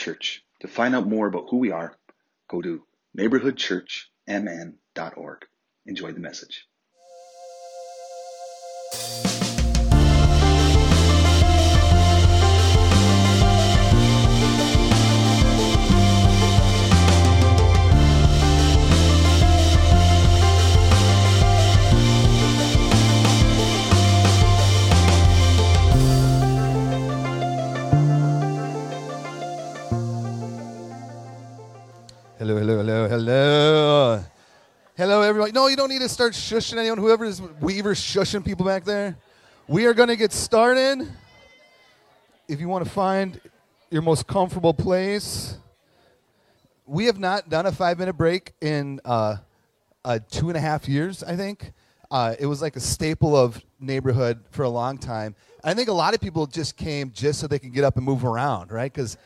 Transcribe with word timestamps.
Church. 0.00 0.42
To 0.60 0.68
find 0.68 0.94
out 0.94 1.06
more 1.06 1.26
about 1.26 1.48
who 1.50 1.58
we 1.58 1.72
are, 1.72 1.94
go 2.48 2.62
to 2.62 2.86
neighborhoodchurchmn.org. 3.18 5.46
Enjoy 5.84 6.12
the 6.12 6.20
message. 6.20 6.66
Hello, 32.40 32.56
hello, 32.56 32.78
hello, 32.78 33.06
hello. 33.06 34.24
Hello, 34.96 35.20
everybody. 35.20 35.52
No, 35.52 35.66
you 35.66 35.76
don't 35.76 35.90
need 35.90 35.98
to 35.98 36.08
start 36.08 36.32
shushing 36.32 36.78
anyone. 36.78 36.96
Whoever 36.96 37.26
is 37.26 37.42
Weaver 37.60 37.92
shushing 37.92 38.42
people 38.42 38.64
back 38.64 38.82
there. 38.84 39.18
We 39.68 39.84
are 39.84 39.92
going 39.92 40.08
to 40.08 40.16
get 40.16 40.32
started. 40.32 41.06
If 42.48 42.58
you 42.58 42.66
want 42.66 42.82
to 42.82 42.90
find 42.90 43.38
your 43.90 44.00
most 44.00 44.26
comfortable 44.26 44.72
place, 44.72 45.58
we 46.86 47.04
have 47.04 47.18
not 47.18 47.50
done 47.50 47.66
a 47.66 47.72
five 47.72 47.98
minute 47.98 48.14
break 48.14 48.54
in 48.62 49.02
uh, 49.04 49.36
uh, 50.02 50.20
two 50.30 50.48
and 50.48 50.56
a 50.56 50.60
half 50.60 50.88
years, 50.88 51.22
I 51.22 51.36
think. 51.36 51.74
Uh, 52.10 52.36
it 52.38 52.46
was 52.46 52.62
like 52.62 52.74
a 52.74 52.80
staple 52.80 53.36
of 53.36 53.62
neighborhood 53.78 54.42
for 54.50 54.62
a 54.62 54.70
long 54.70 54.96
time. 54.96 55.34
I 55.62 55.74
think 55.74 55.90
a 55.90 55.92
lot 55.92 56.14
of 56.14 56.22
people 56.22 56.46
just 56.46 56.78
came 56.78 57.12
just 57.12 57.38
so 57.38 57.46
they 57.46 57.58
can 57.58 57.70
get 57.70 57.84
up 57.84 57.96
and 57.98 58.04
move 58.06 58.24
around, 58.24 58.72
right? 58.72 58.90
Because 58.90 59.18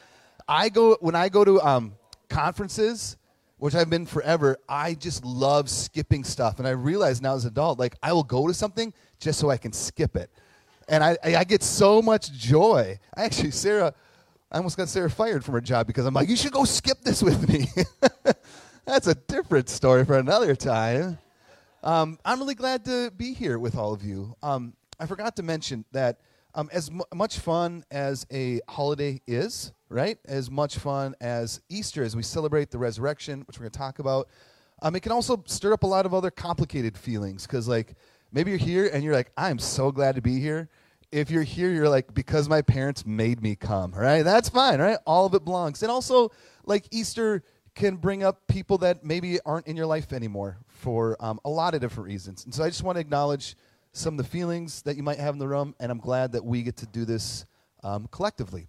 I 0.48 0.68
go 0.68 0.96
when 1.00 1.14
I 1.14 1.28
go 1.28 1.44
to 1.44 1.60
um, 1.62 1.94
conferences, 2.34 3.16
which 3.58 3.74
I've 3.74 3.88
been 3.88 4.06
forever, 4.06 4.58
I 4.68 4.94
just 4.94 5.24
love 5.24 5.70
skipping 5.70 6.24
stuff. 6.24 6.58
And 6.58 6.66
I 6.66 6.72
realize 6.72 7.22
now 7.22 7.34
as 7.34 7.44
an 7.44 7.52
adult, 7.52 7.78
like 7.78 7.94
I 8.02 8.12
will 8.12 8.24
go 8.24 8.48
to 8.48 8.54
something 8.54 8.92
just 9.20 9.38
so 9.38 9.50
I 9.50 9.56
can 9.56 9.72
skip 9.72 10.16
it. 10.16 10.30
And 10.88 11.02
I, 11.02 11.16
I 11.22 11.44
get 11.44 11.62
so 11.62 12.02
much 12.02 12.32
joy. 12.32 12.98
I 13.16 13.24
actually, 13.24 13.52
Sarah, 13.52 13.94
I 14.50 14.56
almost 14.56 14.76
got 14.76 14.88
Sarah 14.88 15.08
fired 15.08 15.44
from 15.44 15.54
her 15.54 15.60
job 15.60 15.86
because 15.86 16.04
I'm 16.04 16.12
like, 16.12 16.28
you 16.28 16.36
should 16.36 16.52
go 16.52 16.64
skip 16.64 17.00
this 17.02 17.22
with 17.22 17.48
me. 17.48 17.68
That's 18.84 19.06
a 19.06 19.14
different 19.14 19.68
story 19.68 20.04
for 20.04 20.18
another 20.18 20.54
time. 20.54 21.18
Um, 21.82 22.18
I'm 22.24 22.40
really 22.40 22.54
glad 22.54 22.84
to 22.86 23.12
be 23.16 23.32
here 23.32 23.58
with 23.58 23.76
all 23.76 23.92
of 23.92 24.02
you. 24.02 24.34
Um, 24.42 24.74
I 24.98 25.06
forgot 25.06 25.36
to 25.36 25.42
mention 25.42 25.84
that 25.92 26.18
um, 26.54 26.68
as 26.72 26.90
mu 26.90 27.02
much 27.14 27.38
fun 27.38 27.84
as 27.90 28.26
a 28.32 28.60
holiday 28.68 29.20
is, 29.26 29.72
right? 29.88 30.18
As 30.24 30.50
much 30.50 30.78
fun 30.78 31.14
as 31.20 31.60
Easter, 31.68 32.02
as 32.02 32.14
we 32.14 32.22
celebrate 32.22 32.70
the 32.70 32.78
resurrection, 32.78 33.42
which 33.46 33.58
we're 33.58 33.64
going 33.64 33.72
to 33.72 33.78
talk 33.78 33.98
about, 33.98 34.28
um, 34.82 34.94
it 34.96 35.00
can 35.00 35.12
also 35.12 35.42
stir 35.46 35.72
up 35.72 35.82
a 35.82 35.86
lot 35.86 36.06
of 36.06 36.14
other 36.14 36.30
complicated 36.30 36.96
feelings. 36.96 37.46
Because, 37.46 37.68
like, 37.68 37.94
maybe 38.32 38.50
you're 38.50 38.58
here 38.58 38.90
and 38.92 39.02
you're 39.02 39.14
like, 39.14 39.32
I'm 39.36 39.58
so 39.58 39.90
glad 39.90 40.14
to 40.16 40.22
be 40.22 40.40
here. 40.40 40.68
If 41.12 41.30
you're 41.30 41.44
here, 41.44 41.70
you're 41.70 41.88
like, 41.88 42.12
because 42.12 42.48
my 42.48 42.60
parents 42.60 43.06
made 43.06 43.40
me 43.40 43.54
come, 43.54 43.92
right? 43.92 44.22
That's 44.22 44.48
fine, 44.48 44.80
right? 44.80 44.98
All 45.06 45.26
of 45.26 45.34
it 45.34 45.44
belongs. 45.44 45.82
And 45.82 45.90
also, 45.90 46.30
like, 46.64 46.86
Easter 46.90 47.42
can 47.74 47.96
bring 47.96 48.22
up 48.22 48.46
people 48.46 48.78
that 48.78 49.04
maybe 49.04 49.38
aren't 49.44 49.66
in 49.66 49.76
your 49.76 49.86
life 49.86 50.12
anymore 50.12 50.58
for 50.68 51.16
um, 51.20 51.40
a 51.44 51.50
lot 51.50 51.74
of 51.74 51.80
different 51.80 52.06
reasons. 52.06 52.44
And 52.44 52.54
so 52.54 52.62
I 52.62 52.68
just 52.68 52.82
want 52.82 52.96
to 52.96 53.00
acknowledge 53.00 53.56
some 53.94 54.14
of 54.14 54.18
the 54.18 54.30
feelings 54.30 54.82
that 54.82 54.96
you 54.96 55.02
might 55.02 55.18
have 55.18 55.34
in 55.34 55.38
the 55.38 55.48
room, 55.48 55.74
and 55.78 55.90
I'm 55.90 55.98
glad 55.98 56.32
that 56.32 56.44
we 56.44 56.62
get 56.62 56.76
to 56.78 56.86
do 56.86 57.04
this 57.04 57.46
um, 57.82 58.08
collectively. 58.10 58.66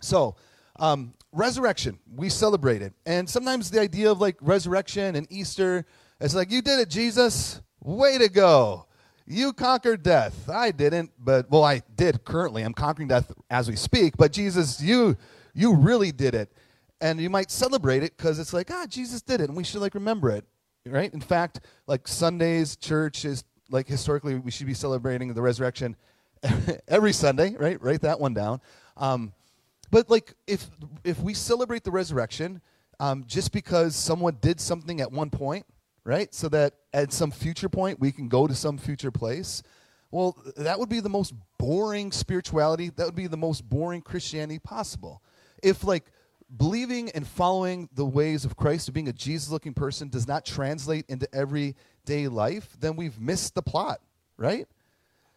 So, 0.00 0.34
um, 0.80 1.14
resurrection, 1.32 1.98
we 2.12 2.28
celebrate 2.28 2.82
it. 2.82 2.92
And 3.06 3.30
sometimes 3.30 3.70
the 3.70 3.80
idea 3.80 4.10
of 4.10 4.20
like 4.20 4.36
resurrection 4.40 5.14
and 5.14 5.26
Easter, 5.30 5.86
it's 6.20 6.34
like, 6.34 6.50
you 6.50 6.60
did 6.60 6.80
it, 6.80 6.90
Jesus. 6.90 7.62
Way 7.80 8.18
to 8.18 8.28
go. 8.28 8.86
You 9.26 9.52
conquered 9.52 10.02
death. 10.02 10.50
I 10.50 10.72
didn't, 10.72 11.12
but 11.18 11.48
well, 11.50 11.64
I 11.64 11.82
did 11.94 12.24
currently. 12.24 12.62
I'm 12.62 12.74
conquering 12.74 13.08
death 13.08 13.32
as 13.48 13.68
we 13.68 13.76
speak, 13.76 14.16
but 14.16 14.32
Jesus, 14.32 14.80
you 14.82 15.16
you 15.54 15.74
really 15.74 16.10
did 16.12 16.34
it. 16.34 16.52
And 17.00 17.20
you 17.20 17.30
might 17.30 17.50
celebrate 17.50 18.02
it 18.02 18.16
because 18.16 18.38
it's 18.38 18.52
like, 18.52 18.70
ah, 18.70 18.86
Jesus 18.88 19.22
did 19.22 19.40
it, 19.40 19.48
and 19.48 19.56
we 19.56 19.64
should 19.64 19.80
like 19.80 19.94
remember 19.94 20.30
it. 20.30 20.44
Right? 20.84 21.12
In 21.14 21.20
fact, 21.20 21.60
like 21.86 22.08
Sundays, 22.08 22.76
church 22.76 23.24
is 23.24 23.44
like 23.72 23.88
historically 23.88 24.36
we 24.36 24.50
should 24.50 24.66
be 24.66 24.74
celebrating 24.74 25.34
the 25.34 25.42
resurrection 25.42 25.96
every 26.88 27.12
Sunday, 27.12 27.56
right? 27.56 27.82
Write 27.82 28.02
that 28.02 28.20
one 28.20 28.34
down. 28.34 28.60
Um, 28.96 29.32
but 29.90 30.08
like 30.08 30.34
if 30.46 30.68
if 31.02 31.20
we 31.20 31.34
celebrate 31.34 31.82
the 31.82 31.90
resurrection 31.90 32.60
um, 33.00 33.24
just 33.26 33.52
because 33.52 33.96
someone 33.96 34.38
did 34.40 34.60
something 34.60 35.00
at 35.00 35.10
one 35.10 35.30
point, 35.30 35.66
right? 36.04 36.32
So 36.32 36.48
that 36.50 36.74
at 36.92 37.12
some 37.12 37.30
future 37.30 37.68
point 37.68 37.98
we 37.98 38.12
can 38.12 38.28
go 38.28 38.46
to 38.46 38.54
some 38.54 38.78
future 38.78 39.10
place. 39.10 39.62
Well, 40.10 40.36
that 40.56 40.78
would 40.78 40.88
be 40.88 41.00
the 41.00 41.08
most 41.08 41.34
boring 41.58 42.12
spirituality. 42.12 42.90
That 42.90 43.06
would 43.06 43.14
be 43.14 43.26
the 43.26 43.36
most 43.36 43.68
boring 43.68 44.02
Christianity 44.02 44.58
possible. 44.58 45.22
If 45.62 45.84
like 45.84 46.04
believing 46.56 47.10
and 47.10 47.26
following 47.26 47.88
the 47.94 48.04
ways 48.04 48.44
of 48.44 48.56
Christ, 48.56 48.88
of 48.88 48.94
being 48.94 49.08
a 49.08 49.12
Jesus-looking 49.12 49.74
person, 49.74 50.08
does 50.08 50.28
not 50.28 50.44
translate 50.44 51.06
into 51.08 51.32
everyday 52.04 52.28
life, 52.28 52.76
then 52.80 52.96
we've 52.96 53.20
missed 53.20 53.54
the 53.54 53.62
plot, 53.62 54.00
right? 54.36 54.66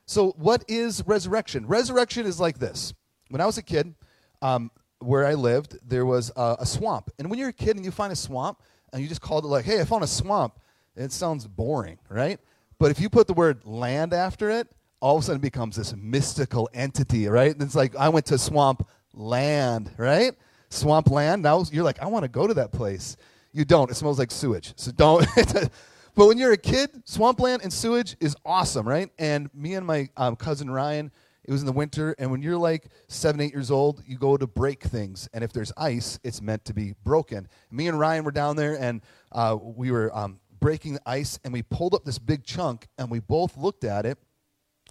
So, 0.05 0.31
what 0.37 0.63
is 0.67 1.03
resurrection? 1.05 1.67
Resurrection 1.67 2.25
is 2.25 2.39
like 2.39 2.59
this. 2.59 2.93
When 3.29 3.41
I 3.41 3.45
was 3.45 3.57
a 3.57 3.63
kid, 3.63 3.95
um, 4.41 4.71
where 4.99 5.25
I 5.25 5.33
lived, 5.33 5.77
there 5.87 6.05
was 6.05 6.31
uh, 6.35 6.55
a 6.59 6.65
swamp. 6.65 7.11
And 7.19 7.29
when 7.29 7.39
you're 7.39 7.49
a 7.49 7.53
kid 7.53 7.75
and 7.75 7.83
you 7.83 7.91
find 7.91 8.13
a 8.13 8.15
swamp 8.15 8.61
and 8.93 9.01
you 9.01 9.07
just 9.07 9.21
called 9.21 9.43
it 9.43 9.47
like, 9.47 9.65
hey, 9.65 9.81
I 9.81 9.85
found 9.85 10.03
a 10.03 10.07
swamp, 10.07 10.59
it 10.95 11.11
sounds 11.11 11.47
boring, 11.47 11.97
right? 12.09 12.39
But 12.79 12.91
if 12.91 12.99
you 12.99 13.09
put 13.09 13.27
the 13.27 13.33
word 13.33 13.65
land 13.65 14.13
after 14.13 14.49
it, 14.49 14.67
all 14.99 15.17
of 15.17 15.23
a 15.23 15.25
sudden 15.25 15.39
it 15.39 15.41
becomes 15.41 15.75
this 15.75 15.93
mystical 15.95 16.69
entity, 16.73 17.27
right? 17.27 17.51
And 17.51 17.61
it's 17.61 17.75
like, 17.75 17.95
I 17.95 18.09
went 18.09 18.27
to 18.27 18.37
swamp 18.37 18.87
land, 19.13 19.91
right? 19.97 20.33
Swamp 20.69 21.09
land. 21.09 21.43
Now 21.43 21.63
you're 21.71 21.83
like, 21.83 22.01
I 22.01 22.07
want 22.07 22.23
to 22.23 22.29
go 22.29 22.47
to 22.47 22.53
that 22.55 22.71
place. 22.71 23.17
You 23.51 23.65
don't. 23.65 23.89
It 23.89 23.95
smells 23.95 24.19
like 24.19 24.31
sewage. 24.31 24.73
So 24.75 24.91
don't. 24.91 25.27
but 26.15 26.27
when 26.27 26.37
you're 26.37 26.53
a 26.53 26.57
kid, 26.57 26.89
swampland 27.05 27.61
and 27.61 27.71
sewage 27.71 28.15
is 28.21 28.35
awesome, 28.45 28.87
right? 28.87 29.09
And 29.19 29.49
me 29.53 29.75
and 29.75 29.85
my 29.85 30.09
um, 30.15 30.35
cousin 30.37 30.69
Ryan, 30.69 31.11
it 31.43 31.51
was 31.51 31.61
in 31.61 31.67
the 31.67 31.73
winter, 31.73 32.15
and 32.17 32.31
when 32.31 32.41
you're 32.41 32.57
like 32.57 32.87
seven, 33.07 33.41
eight 33.41 33.53
years 33.53 33.69
old, 33.69 34.01
you 34.07 34.17
go 34.17 34.37
to 34.37 34.47
break 34.47 34.83
things, 34.83 35.29
and 35.33 35.43
if 35.43 35.53
there's 35.53 35.71
ice, 35.77 36.17
it's 36.23 36.41
meant 36.41 36.65
to 36.65 36.73
be 36.73 36.95
broken. 37.03 37.47
Me 37.69 37.87
and 37.87 37.99
Ryan 37.99 38.23
were 38.23 38.31
down 38.31 38.55
there, 38.55 38.79
and 38.79 39.01
uh, 39.31 39.57
we 39.61 39.91
were 39.91 40.15
um, 40.17 40.39
breaking 40.59 40.93
the 40.93 41.01
ice, 41.05 41.37
and 41.43 41.53
we 41.53 41.61
pulled 41.61 41.93
up 41.93 42.03
this 42.05 42.17
big 42.17 42.43
chunk, 42.43 42.87
and 42.97 43.11
we 43.11 43.19
both 43.19 43.57
looked 43.57 43.83
at 43.83 44.05
it, 44.05 44.17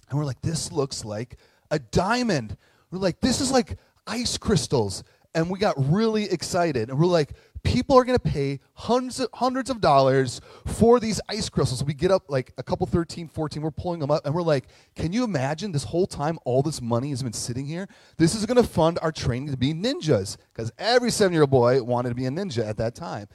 and 0.09 0.17
we're 0.17 0.25
like, 0.25 0.41
"This 0.41 0.71
looks 0.71 1.03
like 1.03 1.37
a 1.71 1.79
diamond." 1.79 2.55
We're 2.91 2.99
like, 2.99 3.19
"This 3.19 3.41
is 3.41 3.51
like 3.51 3.77
ice 4.07 4.37
crystals," 4.37 5.03
and 5.33 5.49
we 5.49 5.59
got 5.59 5.75
really 5.91 6.23
excited, 6.31 6.89
and 6.89 6.97
we're 6.97 7.07
like, 7.07 7.33
people 7.65 7.97
are 7.97 8.05
going 8.05 8.17
to 8.17 8.23
pay 8.31 8.59
hundreds 8.73 9.19
of, 9.19 9.27
hundreds 9.33 9.69
of 9.69 9.81
dollars 9.81 10.39
for 10.65 10.99
these 10.99 11.19
ice 11.27 11.49
crystals. 11.49 11.83
We 11.83 11.93
get 11.93 12.11
up 12.11 12.23
like 12.29 12.53
a 12.57 12.63
couple 12.63 12.87
13, 12.87 13.27
14, 13.27 13.61
we're 13.61 13.71
pulling 13.71 13.99
them 13.99 14.11
up, 14.11 14.25
and 14.25 14.33
we're 14.33 14.43
like, 14.43 14.67
can 14.95 15.11
you 15.11 15.23
imagine 15.25 15.71
this 15.71 15.83
whole 15.83 16.07
time 16.07 16.39
all 16.45 16.61
this 16.61 16.81
money 16.81 17.09
has 17.09 17.21
been 17.21 17.33
sitting 17.33 17.65
here? 17.65 17.89
This 18.17 18.35
is 18.35 18.45
going 18.45 18.61
to 18.61 18.67
fund 18.67 18.99
our 19.01 19.11
training 19.11 19.49
to 19.51 19.57
be 19.57 19.73
ninjas, 19.73 20.37
because 20.53 20.71
every 20.77 21.11
seven 21.11 21.33
year 21.33 21.41
old 21.41 21.51
boy 21.51 21.83
wanted 21.83 22.09
to 22.09 22.15
be 22.15 22.25
a 22.25 22.29
ninja 22.29 22.65
at 22.65 22.77
that 22.77 22.95
time. 22.95 23.27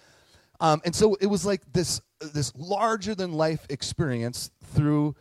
Um, 0.61 0.81
and 0.85 0.95
so 0.95 1.17
it 1.21 1.27
was 1.27 1.45
like 1.45 1.61
this, 1.73 2.01
this 2.21 2.53
larger 2.57 3.15
than 3.15 3.33
life 3.33 3.67
experience 3.69 4.51
through 4.75 5.17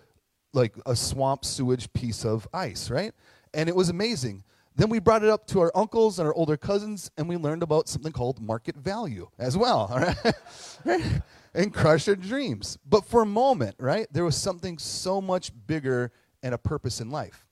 like 0.53 0.75
a 0.85 0.95
swamp 0.95 1.45
sewage 1.45 1.91
piece 1.93 2.25
of 2.25 2.47
ice, 2.53 2.89
right? 2.89 3.13
And 3.53 3.67
it 3.69 3.75
was 3.75 3.89
amazing. 3.89 4.43
Then 4.75 4.89
we 4.89 4.99
brought 4.99 5.23
it 5.23 5.29
up 5.29 5.45
to 5.47 5.59
our 5.59 5.71
uncles 5.75 6.19
and 6.19 6.27
our 6.27 6.33
older 6.33 6.55
cousins, 6.55 7.11
and 7.17 7.27
we 7.27 7.35
learned 7.35 7.63
about 7.63 7.89
something 7.89 8.11
called 8.11 8.41
market 8.41 8.77
value 8.77 9.27
as 9.37 9.57
well, 9.57 9.89
all 9.91 9.99
right? 9.99 11.21
and 11.53 11.73
crush 11.73 12.07
our 12.07 12.15
dreams. 12.15 12.77
But 12.85 13.05
for 13.05 13.21
a 13.21 13.25
moment, 13.25 13.75
right, 13.79 14.07
there 14.11 14.23
was 14.23 14.37
something 14.37 14.77
so 14.77 15.19
much 15.19 15.51
bigger 15.67 16.11
and 16.43 16.53
a 16.53 16.57
purpose 16.57 17.01
in 17.01 17.09
life. 17.09 17.45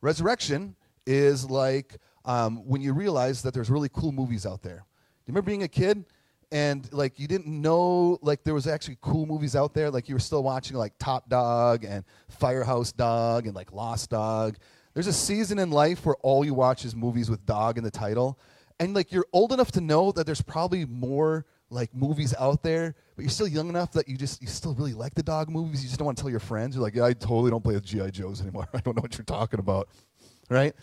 Resurrection 0.00 0.76
is 1.06 1.48
like 1.50 1.96
um, 2.24 2.66
when 2.66 2.80
you 2.80 2.92
realize 2.92 3.42
that 3.42 3.54
there's 3.54 3.70
really 3.70 3.88
cool 3.92 4.12
movies 4.12 4.46
out 4.46 4.62
there. 4.62 4.76
Do 4.78 5.32
you 5.32 5.32
remember 5.32 5.46
being 5.46 5.62
a 5.62 5.68
kid 5.68 6.04
and 6.52 6.90
like 6.92 7.18
you 7.18 7.26
didn't 7.26 7.48
know 7.48 8.18
like 8.22 8.44
there 8.44 8.54
was 8.54 8.66
actually 8.66 8.98
cool 9.00 9.26
movies 9.26 9.56
out 9.56 9.74
there? 9.74 9.90
Like 9.90 10.08
you 10.08 10.14
were 10.14 10.20
still 10.20 10.42
watching 10.42 10.76
like 10.76 10.94
Top 10.98 11.28
Dog 11.28 11.84
and 11.84 12.04
Firehouse 12.28 12.92
Dog 12.92 13.46
and 13.46 13.54
like 13.54 13.72
Lost 13.72 14.10
Dog 14.10 14.56
there's 14.96 15.06
a 15.06 15.12
season 15.12 15.58
in 15.58 15.70
life 15.70 16.06
where 16.06 16.16
all 16.22 16.42
you 16.42 16.54
watch 16.54 16.86
is 16.86 16.96
movies 16.96 17.28
with 17.28 17.44
dog 17.44 17.76
in 17.76 17.84
the 17.84 17.90
title. 17.90 18.38
And 18.80 18.94
like 18.94 19.12
you're 19.12 19.26
old 19.30 19.52
enough 19.52 19.70
to 19.72 19.82
know 19.82 20.10
that 20.12 20.24
there's 20.24 20.40
probably 20.40 20.86
more 20.86 21.44
like 21.68 21.94
movies 21.94 22.34
out 22.40 22.62
there, 22.62 22.94
but 23.14 23.22
you're 23.22 23.30
still 23.30 23.46
young 23.46 23.68
enough 23.68 23.92
that 23.92 24.08
you 24.08 24.16
just 24.16 24.40
you 24.40 24.48
still 24.48 24.74
really 24.74 24.94
like 24.94 25.14
the 25.14 25.22
dog 25.22 25.50
movies. 25.50 25.82
You 25.82 25.88
just 25.88 25.98
don't 25.98 26.06
want 26.06 26.16
to 26.16 26.22
tell 26.22 26.30
your 26.30 26.40
friends. 26.40 26.76
You're 26.76 26.82
like, 26.82 26.94
yeah, 26.94 27.04
I 27.04 27.12
totally 27.12 27.50
don't 27.50 27.62
play 27.62 27.74
with 27.74 27.84
GI 27.84 28.10
Joes 28.10 28.40
anymore. 28.40 28.68
I 28.74 28.80
don't 28.80 28.96
know 28.96 29.02
what 29.02 29.18
you're 29.18 29.24
talking 29.26 29.60
about, 29.60 29.88
right? 30.48 30.74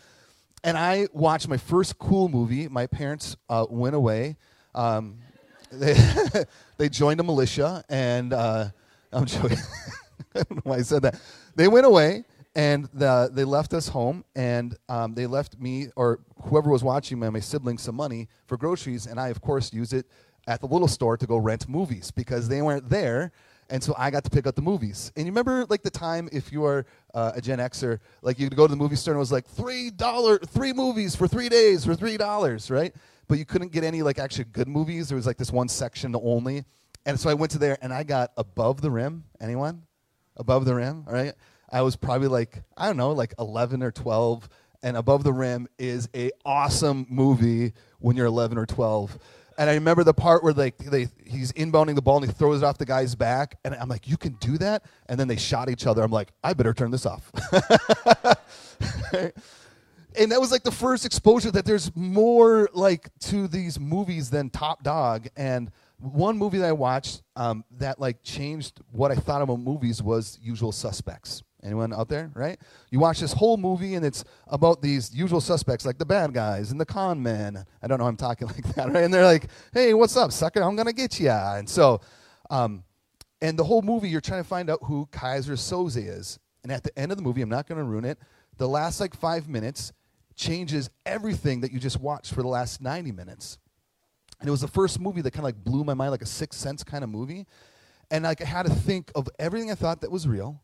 and 0.64 0.78
I 0.78 1.08
watched 1.12 1.48
my 1.48 1.58
first 1.58 2.00
cool 2.00 2.30
movie. 2.30 2.68
My 2.68 2.88
parents 2.88 3.36
uh, 3.50 3.66
went 3.70 3.96
away. 3.96 4.38
Um, 4.74 5.18
they, 5.72 5.96
they 6.78 6.90
joined 6.90 7.20
a 7.20 7.24
militia, 7.24 7.84
and 7.90 8.32
uh, 8.32 8.70
I'm 9.12 9.26
joking. 9.26 9.58
I 10.36 10.44
don't 10.44 10.52
know 10.52 10.62
why 10.64 10.78
I 10.78 10.82
said 10.82 11.02
that. 11.02 11.20
They 11.56 11.68
went 11.68 11.86
away, 11.86 12.24
and 12.56 12.86
the, 12.94 13.30
they 13.34 13.44
left 13.44 13.74
us 13.74 13.88
home, 13.88 14.24
and 14.36 14.76
um, 14.90 15.16
they 15.16 15.26
left 15.26 15.60
me 15.60 15.88
or 15.96 16.20
whoever 16.44 16.70
was 16.70 16.84
watching 16.84 17.20
me, 17.20 17.30
my 17.30 17.40
siblings, 17.40 17.82
some 17.82 17.96
money 17.96 18.28
for 18.46 18.58
groceries, 18.58 19.08
and 19.08 19.20
I, 19.20 19.30
of 19.30 19.42
course, 19.42 19.74
used 19.74 19.94
it 19.94 20.06
at 20.48 20.60
the 20.60 20.68
little 20.68 20.88
store 20.88 21.18
to 21.18 21.26
go 21.26 21.38
rent 21.38 21.68
movies 21.68 22.12
because 22.12 22.48
they 22.48 22.62
weren't 22.62 22.90
there. 22.90 23.32
And 23.70 23.84
so 23.84 23.96
I 23.98 24.12
got 24.12 24.24
to 24.26 24.30
pick 24.30 24.46
up 24.46 24.56
the 24.56 24.62
movies. 24.62 25.12
And 25.16 25.26
you 25.26 25.32
remember, 25.32 25.66
like 25.70 25.82
the 25.82 25.90
time 25.90 26.30
if 26.32 26.52
you 26.52 26.66
are 26.66 26.86
uh, 27.14 27.32
a 27.36 27.42
Gen 27.42 27.60
Xer, 27.60 28.00
like 28.22 28.38
you'd 28.38 28.56
go 28.56 28.68
to 28.68 28.72
the 28.72 28.78
movie 28.78 28.98
store 28.98 29.14
and 29.14 29.18
it 29.18 29.20
was 29.20 29.32
like 29.32 29.48
three 29.48 29.90
dollar, 29.90 30.38
three 30.38 30.74
movies 30.74 31.16
for 31.16 31.28
three 31.28 31.50
days 31.50 31.86
for 31.86 31.96
three 31.96 32.18
dollars, 32.18 32.70
right? 32.70 32.94
But 33.28 33.40
you 33.40 33.46
couldn't 33.46 33.72
get 33.72 33.84
any 33.84 34.04
like 34.04 34.20
actually 34.20 34.46
good 34.46 34.68
movies. 34.68 35.08
There 35.08 35.16
was 35.16 35.26
like 35.26 35.38
this 35.38 35.52
one 35.52 35.70
section 35.70 36.14
only. 36.22 36.66
And 37.06 37.20
so 37.20 37.30
I 37.30 37.34
went 37.34 37.52
to 37.54 37.58
there 37.58 37.78
and 37.82 37.94
I 37.94 38.04
got 38.04 38.32
Above 38.38 38.82
the 38.82 38.92
Rim. 38.92 39.24
Anyone? 39.42 39.84
Above 40.36 40.66
the 40.66 40.76
Rim, 40.76 41.06
all 41.08 41.14
right? 41.14 41.34
I 41.74 41.82
was 41.82 41.96
probably 41.98 42.30
like 42.30 42.64
I 42.78 42.86
don't 42.88 42.98
know, 42.98 43.12
like 43.12 43.34
11 43.40 43.84
or 43.84 43.92
12. 43.92 44.48
And 44.84 44.98
Above 44.98 45.24
the 45.24 45.34
Rim 45.34 45.68
is 45.80 46.10
a 46.14 46.32
awesome 46.46 47.08
movie 47.10 47.74
when 48.00 48.16
you're 48.18 48.26
11 48.26 48.58
or 48.58 48.66
12. 48.66 49.18
And 49.58 49.70
I 49.70 49.76
remember 49.76 50.04
the 50.04 50.14
part 50.14 50.44
where 50.44 50.54
like 50.54 50.78
they 50.78 51.08
he's 51.26 51.52
inbounding 51.54 51.96
the 51.96 52.02
ball 52.02 52.18
and 52.18 52.26
he 52.26 52.32
throws 52.32 52.62
it 52.62 52.66
off 52.66 52.78
the 52.78 52.86
guy's 52.86 53.16
back, 53.16 53.58
and 53.64 53.76
I'm 53.76 53.88
like, 53.88 54.08
you 54.08 54.18
can 54.18 54.34
do 54.34 54.58
that? 54.60 54.84
And 55.08 55.20
then 55.20 55.28
they 55.28 55.36
shot 55.36 55.70
each 55.70 55.86
other. 55.88 56.04
I'm 56.04 56.12
like, 56.12 56.32
I 56.44 56.54
better 56.54 56.74
turn 56.74 56.92
this 56.92 57.06
off. 57.06 57.32
and 59.14 60.32
that 60.32 60.40
was 60.40 60.52
like 60.52 60.64
the 60.64 60.72
first 60.72 61.06
exposure 61.06 61.52
that 61.52 61.66
there's 61.66 61.96
more 61.96 62.70
like 62.74 63.10
to 63.22 63.48
these 63.48 63.80
movies 63.80 64.30
than 64.30 64.50
Top 64.50 64.84
Dog. 64.84 65.28
And 65.38 65.72
one 66.00 66.38
movie 66.38 66.58
that 66.58 66.70
I 66.70 66.74
watched 66.74 67.22
um, 67.36 67.64
that 67.78 68.00
like 68.00 68.24
changed 68.24 68.80
what 68.92 69.12
I 69.12 69.16
thought 69.16 69.42
about 69.42 69.60
movies 69.60 70.02
was 70.02 70.40
Usual 70.42 70.72
Suspects. 70.72 71.44
Anyone 71.64 71.94
out 71.94 72.10
there, 72.10 72.30
right? 72.34 72.60
You 72.92 73.00
watch 73.00 73.22
this 73.22 73.32
whole 73.32 73.56
movie 73.56 73.96
and 73.96 74.06
it's 74.06 74.26
about 74.48 74.82
these 74.82 75.14
usual 75.14 75.40
suspects, 75.40 75.86
like 75.86 75.98
the 75.98 76.06
bad 76.06 76.34
guys 76.34 76.72
and 76.72 76.80
the 76.80 76.86
con 76.86 77.24
men. 77.24 77.64
I 77.82 77.88
don't 77.88 78.00
know, 78.00 78.06
I'm 78.06 78.18
talking 78.18 78.48
like 78.56 78.76
that, 78.76 78.92
right? 78.92 79.04
And 79.04 79.14
they're 79.14 79.24
like, 79.24 79.48
hey, 79.74 79.94
what's 79.94 80.18
up, 80.18 80.32
sucker? 80.32 80.62
I'm 80.62 80.76
going 80.76 80.88
to 80.88 80.94
get 80.94 81.20
you. 81.20 81.30
And 81.30 81.70
so, 81.70 82.02
um, 82.50 82.84
and 83.42 83.58
the 83.58 83.64
whole 83.64 83.82
movie, 83.82 84.10
you're 84.10 84.22
trying 84.22 84.44
to 84.44 84.48
find 84.48 84.70
out 84.70 84.80
who 84.84 85.08
Keyser 85.12 85.54
Söze 85.54 85.98
is. 85.98 86.40
And 86.64 86.72
at 86.72 86.84
the 86.84 86.98
end 86.98 87.12
of 87.12 87.18
the 87.18 87.24
movie, 87.24 87.42
I'm 87.42 87.50
not 87.50 87.68
going 87.68 87.78
to 87.78 87.84
ruin 87.84 88.06
it, 88.06 88.18
the 88.58 88.68
last 88.68 89.00
like 89.00 89.16
five 89.16 89.48
minutes 89.48 89.94
changes 90.36 90.90
everything 91.06 91.62
that 91.62 91.72
you 91.72 91.80
just 91.80 92.00
watched 92.00 92.34
for 92.34 92.42
the 92.42 92.48
last 92.48 92.82
90 92.82 93.12
minutes. 93.12 93.58
And 94.40 94.48
it 94.48 94.52
was 94.52 94.62
the 94.62 94.68
first 94.68 95.00
movie 95.00 95.22
that 95.22 95.32
kind 95.32 95.42
of 95.42 95.46
like 95.46 95.64
blew 95.64 95.84
my 95.84 95.94
mind, 95.94 96.12
like 96.12 96.22
a 96.22 96.26
Sixth 96.26 96.60
Sense 96.60 96.84
kind 96.84 97.04
of 97.04 97.10
movie. 97.10 97.46
And 98.12 98.26
like 98.26 98.42
I 98.42 98.46
had 98.46 98.66
to 98.66 98.74
think 98.74 99.12
of 99.16 99.30
everything 99.40 99.72
I 99.72 99.76
thought 99.76 100.02
that 100.02 100.12
was 100.12 100.28
real 100.28 100.62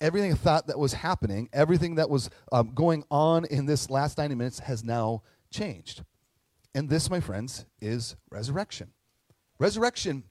everything 0.00 0.32
I 0.32 0.36
thought 0.36 0.66
that 0.68 0.78
was 0.78 0.92
happening, 0.92 1.48
everything 1.52 1.96
that 1.96 2.08
was 2.08 2.30
um, 2.52 2.72
going 2.74 3.04
on 3.10 3.44
in 3.46 3.66
this 3.66 3.90
last 3.90 4.18
90 4.18 4.34
minutes 4.34 4.58
has 4.60 4.84
now 4.84 5.22
changed. 5.50 6.04
And 6.74 6.88
this, 6.88 7.10
my 7.10 7.20
friends, 7.20 7.64
is 7.80 8.16
resurrection. 8.30 8.92
Resurrection, 9.58 10.24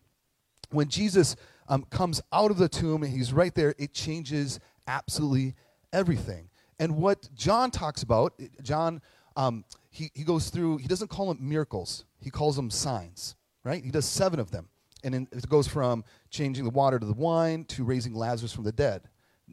when 0.70 0.88
Jesus 0.88 1.36
um, 1.68 1.84
comes 1.90 2.22
out 2.32 2.52
of 2.52 2.58
the 2.58 2.70
tomb 2.70 3.04
and 3.04 3.12
he's 3.12 3.34
right 3.34 3.54
there, 3.54 3.76
it 3.78 3.94
changes 3.94 4.60
absolutely 4.88 5.56
everything. 5.92 6.50
And 6.80 6.96
what 6.96 7.28
John 7.34 7.72
talks 7.72 8.04
about, 8.04 8.34
John, 8.62 9.02
um, 9.36 9.66
he, 9.90 10.12
he 10.14 10.24
goes 10.24 10.50
through, 10.50 10.78
he 10.78 10.88
doesn't 10.88 11.10
call 11.10 11.34
them 11.34 11.38
miracles, 11.42 12.06
he 12.20 12.30
calls 12.30 12.56
them 12.56 12.70
signs, 12.70 13.36
right? 13.64 13.84
He 13.84 13.92
does 13.92 14.06
seven 14.06 14.40
of 14.40 14.52
them. 14.52 14.70
And 15.04 15.14
in, 15.14 15.28
it 15.32 15.48
goes 15.50 15.68
from 15.68 16.04
changing 16.30 16.64
the 16.64 16.70
water 16.70 17.00
to 17.00 17.06
the 17.06 17.14
wine 17.14 17.66
to 17.66 17.84
raising 17.84 18.14
Lazarus 18.14 18.54
from 18.54 18.64
the 18.64 18.72
dead 18.72 19.02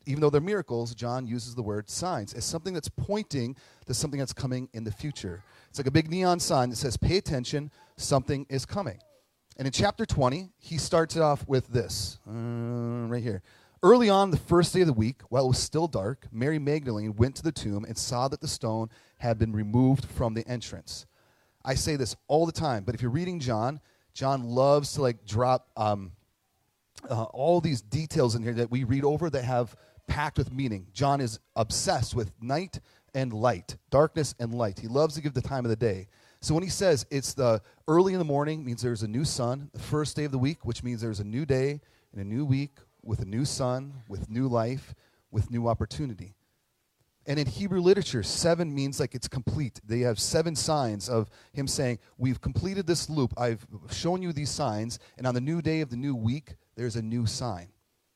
even 0.06 0.20
though 0.20 0.31
they're 0.31 0.41
miracles, 0.41 0.94
John 0.94 1.26
uses 1.26 1.55
the 1.55 1.62
word 1.62 1.88
signs 1.88 2.35
as 2.35 2.44
something 2.44 2.75
that's 2.75 2.88
pointing 2.88 3.56
to 3.87 3.94
something 3.94 4.19
that's 4.19 4.32
coming 4.32 4.69
in 4.73 4.85
the 4.85 4.93
future. 4.93 5.43
It's 5.69 5.79
like 5.79 5.87
a 5.87 5.93
big 5.93 6.11
neon 6.11 6.41
sign 6.41 6.70
that 6.70 6.76
says, 6.76 6.96
pay 6.96 7.17
attention, 7.17 7.70
something 7.96 8.46
is 8.49 8.67
coming. 8.67 8.99
And 9.56 9.67
in 9.67 9.73
chapter 9.73 10.05
20, 10.05 10.50
he 10.58 10.79
starts 10.79 11.17
it 11.17 11.23
off 11.23 11.46
with 11.46 11.69
this, 11.69 12.19
uh, 12.29 12.32
right 12.32 13.23
here. 13.23 13.43
Early 13.82 14.08
on, 14.08 14.31
the 14.31 14.37
first 14.37 14.73
day 14.73 14.81
of 14.81 14.87
the 14.87 14.93
week, 14.93 15.20
while 15.29 15.44
it 15.44 15.49
was 15.49 15.58
still 15.58 15.87
dark, 15.87 16.26
Mary 16.32 16.58
Magdalene 16.58 17.14
went 17.17 17.37
to 17.37 17.43
the 17.43 17.52
tomb 17.52 17.85
and 17.85 17.97
saw 17.97 18.29
that 18.29 18.40
the 18.40 18.49
stone 18.49 18.88
had 19.19 19.38
been 19.38 19.52
removed 19.52 20.06
from 20.06 20.35
the 20.35 20.47
entrance. 20.49 21.06
I 21.64 21.75
say 21.75 21.97
this 21.97 22.17
all 22.26 22.47
the 22.47 22.52
time, 22.52 22.85
but 22.85 22.94
if 22.94 23.02
you're 23.02 23.11
reading 23.11 23.40
John, 23.40 23.81
John 24.12 24.44
loves 24.44 24.94
to 24.94 25.02
like 25.02 25.26
drop 25.26 25.69
um, 25.76 26.12
uh, 27.11 27.25
all 27.25 27.61
these 27.61 27.81
details 27.81 28.35
in 28.35 28.43
here 28.43 28.55
that 28.55 28.71
we 28.71 28.85
read 28.85 29.05
over 29.05 29.31
that 29.31 29.45
have 29.45 29.77
packed 30.06 30.39
with 30.39 30.53
meaning. 30.53 30.87
John 30.93 31.21
is 31.21 31.39
obsessed 31.56 32.15
with 32.15 32.31
night 32.41 32.81
and 33.15 33.33
light, 33.33 33.77
darkness 33.91 34.35
and 34.39 34.55
light. 34.55 34.79
He 34.79 34.89
loves 34.89 35.15
to 35.15 35.21
give 35.21 35.35
the 35.35 35.43
time 35.43 35.65
of 35.65 35.71
the 35.71 35.77
day. 35.77 36.09
So 36.41 36.53
when 36.53 36.62
he 36.62 36.69
says 36.69 37.06
it's 37.11 37.33
the 37.33 37.62
early 37.89 38.12
in 38.12 38.19
the 38.19 38.25
morning, 38.25 38.65
means 38.65 38.83
there's 38.83 39.03
a 39.03 39.09
new 39.09 39.25
sun. 39.25 39.71
The 39.73 39.79
first 39.79 40.17
day 40.17 40.25
of 40.25 40.33
the 40.33 40.39
week, 40.39 40.67
which 40.67 40.83
means 40.83 41.01
there's 41.01 41.21
a 41.21 41.25
new 41.25 41.47
day 41.47 41.81
and 42.12 42.21
a 42.21 42.25
new 42.25 42.45
week 42.45 42.79
with 43.03 43.21
a 43.21 43.25
new 43.25 43.45
sun, 43.45 43.95
with 44.09 44.29
new 44.29 44.49
life, 44.49 44.95
with 45.31 45.50
new 45.50 45.69
opportunity. 45.69 46.35
And 47.27 47.39
in 47.39 47.47
Hebrew 47.47 47.81
literature, 47.81 48.23
seven 48.23 48.75
means 48.75 49.00
like 49.00 49.15
it's 49.15 49.29
complete. 49.29 49.81
They 49.87 50.00
have 50.00 50.21
seven 50.21 50.55
signs 50.55 51.09
of 51.09 51.31
him 51.53 51.67
saying, 51.67 51.99
We've 52.19 52.41
completed 52.41 52.87
this 52.87 53.09
loop. 53.09 53.33
I've 53.39 53.67
shown 53.91 54.21
you 54.21 54.33
these 54.33 54.50
signs. 54.50 54.99
And 55.17 55.26
on 55.26 55.35
the 55.35 55.40
new 55.40 55.62
day 55.62 55.81
of 55.81 55.88
the 55.88 55.97
new 55.97 56.14
week, 56.14 56.57
there's 56.76 56.97
a 56.97 57.02
new 57.02 57.26
sign. 57.26 57.69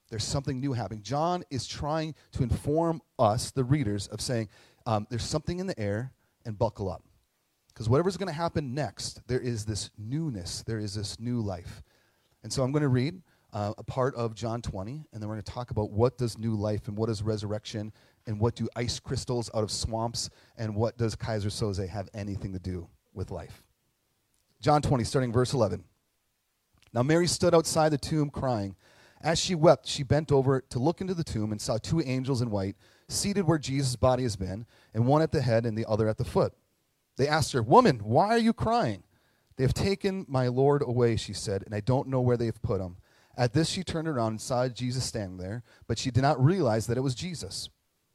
There's 0.08 0.24
something 0.24 0.58
new 0.58 0.72
happening. 0.72 1.02
John 1.02 1.44
is 1.50 1.66
trying 1.66 2.14
to 2.32 2.42
inform 2.42 3.02
us, 3.18 3.50
the 3.50 3.64
readers, 3.64 4.06
of 4.06 4.20
saying, 4.20 4.48
um, 4.86 5.06
There's 5.10 5.24
something 5.24 5.58
in 5.58 5.66
the 5.66 5.78
air, 5.78 6.12
and 6.44 6.58
buckle 6.58 6.90
up. 6.90 7.04
Because 7.68 7.88
whatever's 7.88 8.16
going 8.16 8.28
to 8.28 8.34
happen 8.34 8.74
next, 8.74 9.20
there 9.28 9.38
is 9.38 9.64
this 9.64 9.90
newness, 9.96 10.64
there 10.66 10.78
is 10.78 10.94
this 10.94 11.20
new 11.20 11.40
life. 11.40 11.82
And 12.42 12.52
so 12.52 12.62
I'm 12.62 12.72
going 12.72 12.82
to 12.82 12.88
read 12.88 13.22
uh, 13.52 13.74
a 13.78 13.84
part 13.84 14.14
of 14.16 14.34
John 14.34 14.62
20, 14.62 15.06
and 15.12 15.22
then 15.22 15.28
we're 15.28 15.36
going 15.36 15.44
to 15.44 15.52
talk 15.52 15.70
about 15.70 15.90
what 15.90 16.18
does 16.18 16.38
new 16.38 16.54
life 16.54 16.88
and 16.88 16.96
what 16.96 17.08
is 17.08 17.22
resurrection 17.22 17.92
and 18.26 18.40
what 18.40 18.56
do 18.56 18.68
ice 18.74 18.98
crystals 18.98 19.50
out 19.54 19.62
of 19.62 19.70
swamps 19.70 20.30
and 20.56 20.74
what 20.74 20.96
does 20.98 21.14
Keyser 21.14 21.46
Söze 21.46 21.86
have 21.88 22.08
anything 22.14 22.52
to 22.52 22.58
do 22.58 22.88
with 23.14 23.30
life. 23.30 23.62
John 24.60 24.82
20, 24.82 25.04
starting 25.04 25.32
verse 25.32 25.52
11. 25.52 25.84
Now 26.92 27.02
Mary 27.02 27.26
stood 27.26 27.54
outside 27.54 27.90
the 27.90 27.98
tomb 27.98 28.30
crying. 28.30 28.76
As 29.20 29.38
she 29.38 29.54
wept, 29.54 29.86
she 29.86 30.02
bent 30.02 30.30
over 30.30 30.60
to 30.70 30.78
look 30.78 31.00
into 31.00 31.14
the 31.14 31.24
tomb 31.24 31.50
and 31.50 31.60
saw 31.60 31.76
two 31.76 32.00
angels 32.00 32.40
in 32.40 32.50
white 32.50 32.76
seated 33.08 33.46
where 33.46 33.58
Jesus' 33.58 33.96
body 33.96 34.22
has 34.22 34.36
been, 34.36 34.66
and 34.92 35.06
one 35.06 35.22
at 35.22 35.32
the 35.32 35.42
head 35.42 35.64
and 35.64 35.76
the 35.76 35.86
other 35.88 36.08
at 36.08 36.18
the 36.18 36.24
foot. 36.24 36.52
They 37.16 37.26
asked 37.26 37.52
her, 37.52 37.62
Woman, 37.62 38.00
why 38.04 38.28
are 38.28 38.38
you 38.38 38.52
crying? 38.52 39.02
They 39.56 39.64
have 39.64 39.74
taken 39.74 40.24
my 40.28 40.46
Lord 40.48 40.82
away, 40.82 41.16
she 41.16 41.32
said, 41.32 41.64
and 41.64 41.74
I 41.74 41.80
don't 41.80 42.08
know 42.08 42.20
where 42.20 42.36
they 42.36 42.46
have 42.46 42.62
put 42.62 42.80
him. 42.80 42.96
At 43.36 43.54
this, 43.54 43.68
she 43.68 43.82
turned 43.82 44.08
around 44.08 44.32
and 44.32 44.40
saw 44.40 44.68
Jesus 44.68 45.04
standing 45.04 45.38
there, 45.38 45.62
but 45.86 45.98
she 45.98 46.10
did 46.10 46.22
not 46.22 46.42
realize 46.42 46.86
that 46.86 46.96
it 46.96 47.02
was 47.02 47.14
Jesus. 47.14 47.68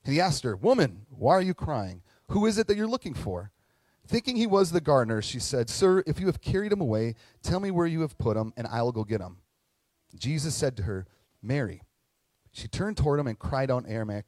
And 0.05 0.13
he 0.13 0.21
asked 0.21 0.43
her, 0.43 0.55
Woman, 0.55 1.05
why 1.09 1.33
are 1.33 1.41
you 1.41 1.53
crying? 1.53 2.01
Who 2.29 2.45
is 2.45 2.57
it 2.57 2.67
that 2.67 2.77
you're 2.77 2.87
looking 2.87 3.13
for? 3.13 3.51
Thinking 4.05 4.35
he 4.35 4.47
was 4.47 4.71
the 4.71 4.81
gardener, 4.81 5.21
she 5.21 5.39
said, 5.39 5.69
Sir, 5.69 6.03
if 6.05 6.19
you 6.19 6.25
have 6.27 6.41
carried 6.41 6.71
him 6.71 6.81
away, 6.81 7.15
tell 7.41 7.59
me 7.59 7.71
where 7.71 7.87
you 7.87 8.01
have 8.01 8.17
put 8.17 8.35
him, 8.35 8.53
and 8.57 8.67
I 8.67 8.81
will 8.81 8.91
go 8.91 9.03
get 9.03 9.21
him. 9.21 9.37
Jesus 10.17 10.55
said 10.55 10.75
to 10.77 10.83
her, 10.83 11.07
Mary. 11.41 11.81
She 12.51 12.67
turned 12.67 12.97
toward 12.97 13.19
him 13.19 13.27
and 13.27 13.39
cried 13.39 13.71
out 13.71 13.85
in 13.85 13.91
Aramaic, 13.91 14.25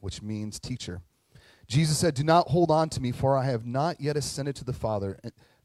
which 0.00 0.22
means 0.22 0.58
teacher. 0.58 1.02
Jesus 1.68 1.98
said, 1.98 2.14
Do 2.14 2.24
not 2.24 2.48
hold 2.48 2.70
on 2.70 2.88
to 2.90 3.00
me, 3.00 3.12
for 3.12 3.36
I 3.36 3.44
have 3.44 3.64
not 3.64 4.00
yet 4.00 4.16
ascended 4.16 4.56
to 4.56 4.64
the 4.64 4.72
Father. 4.72 5.18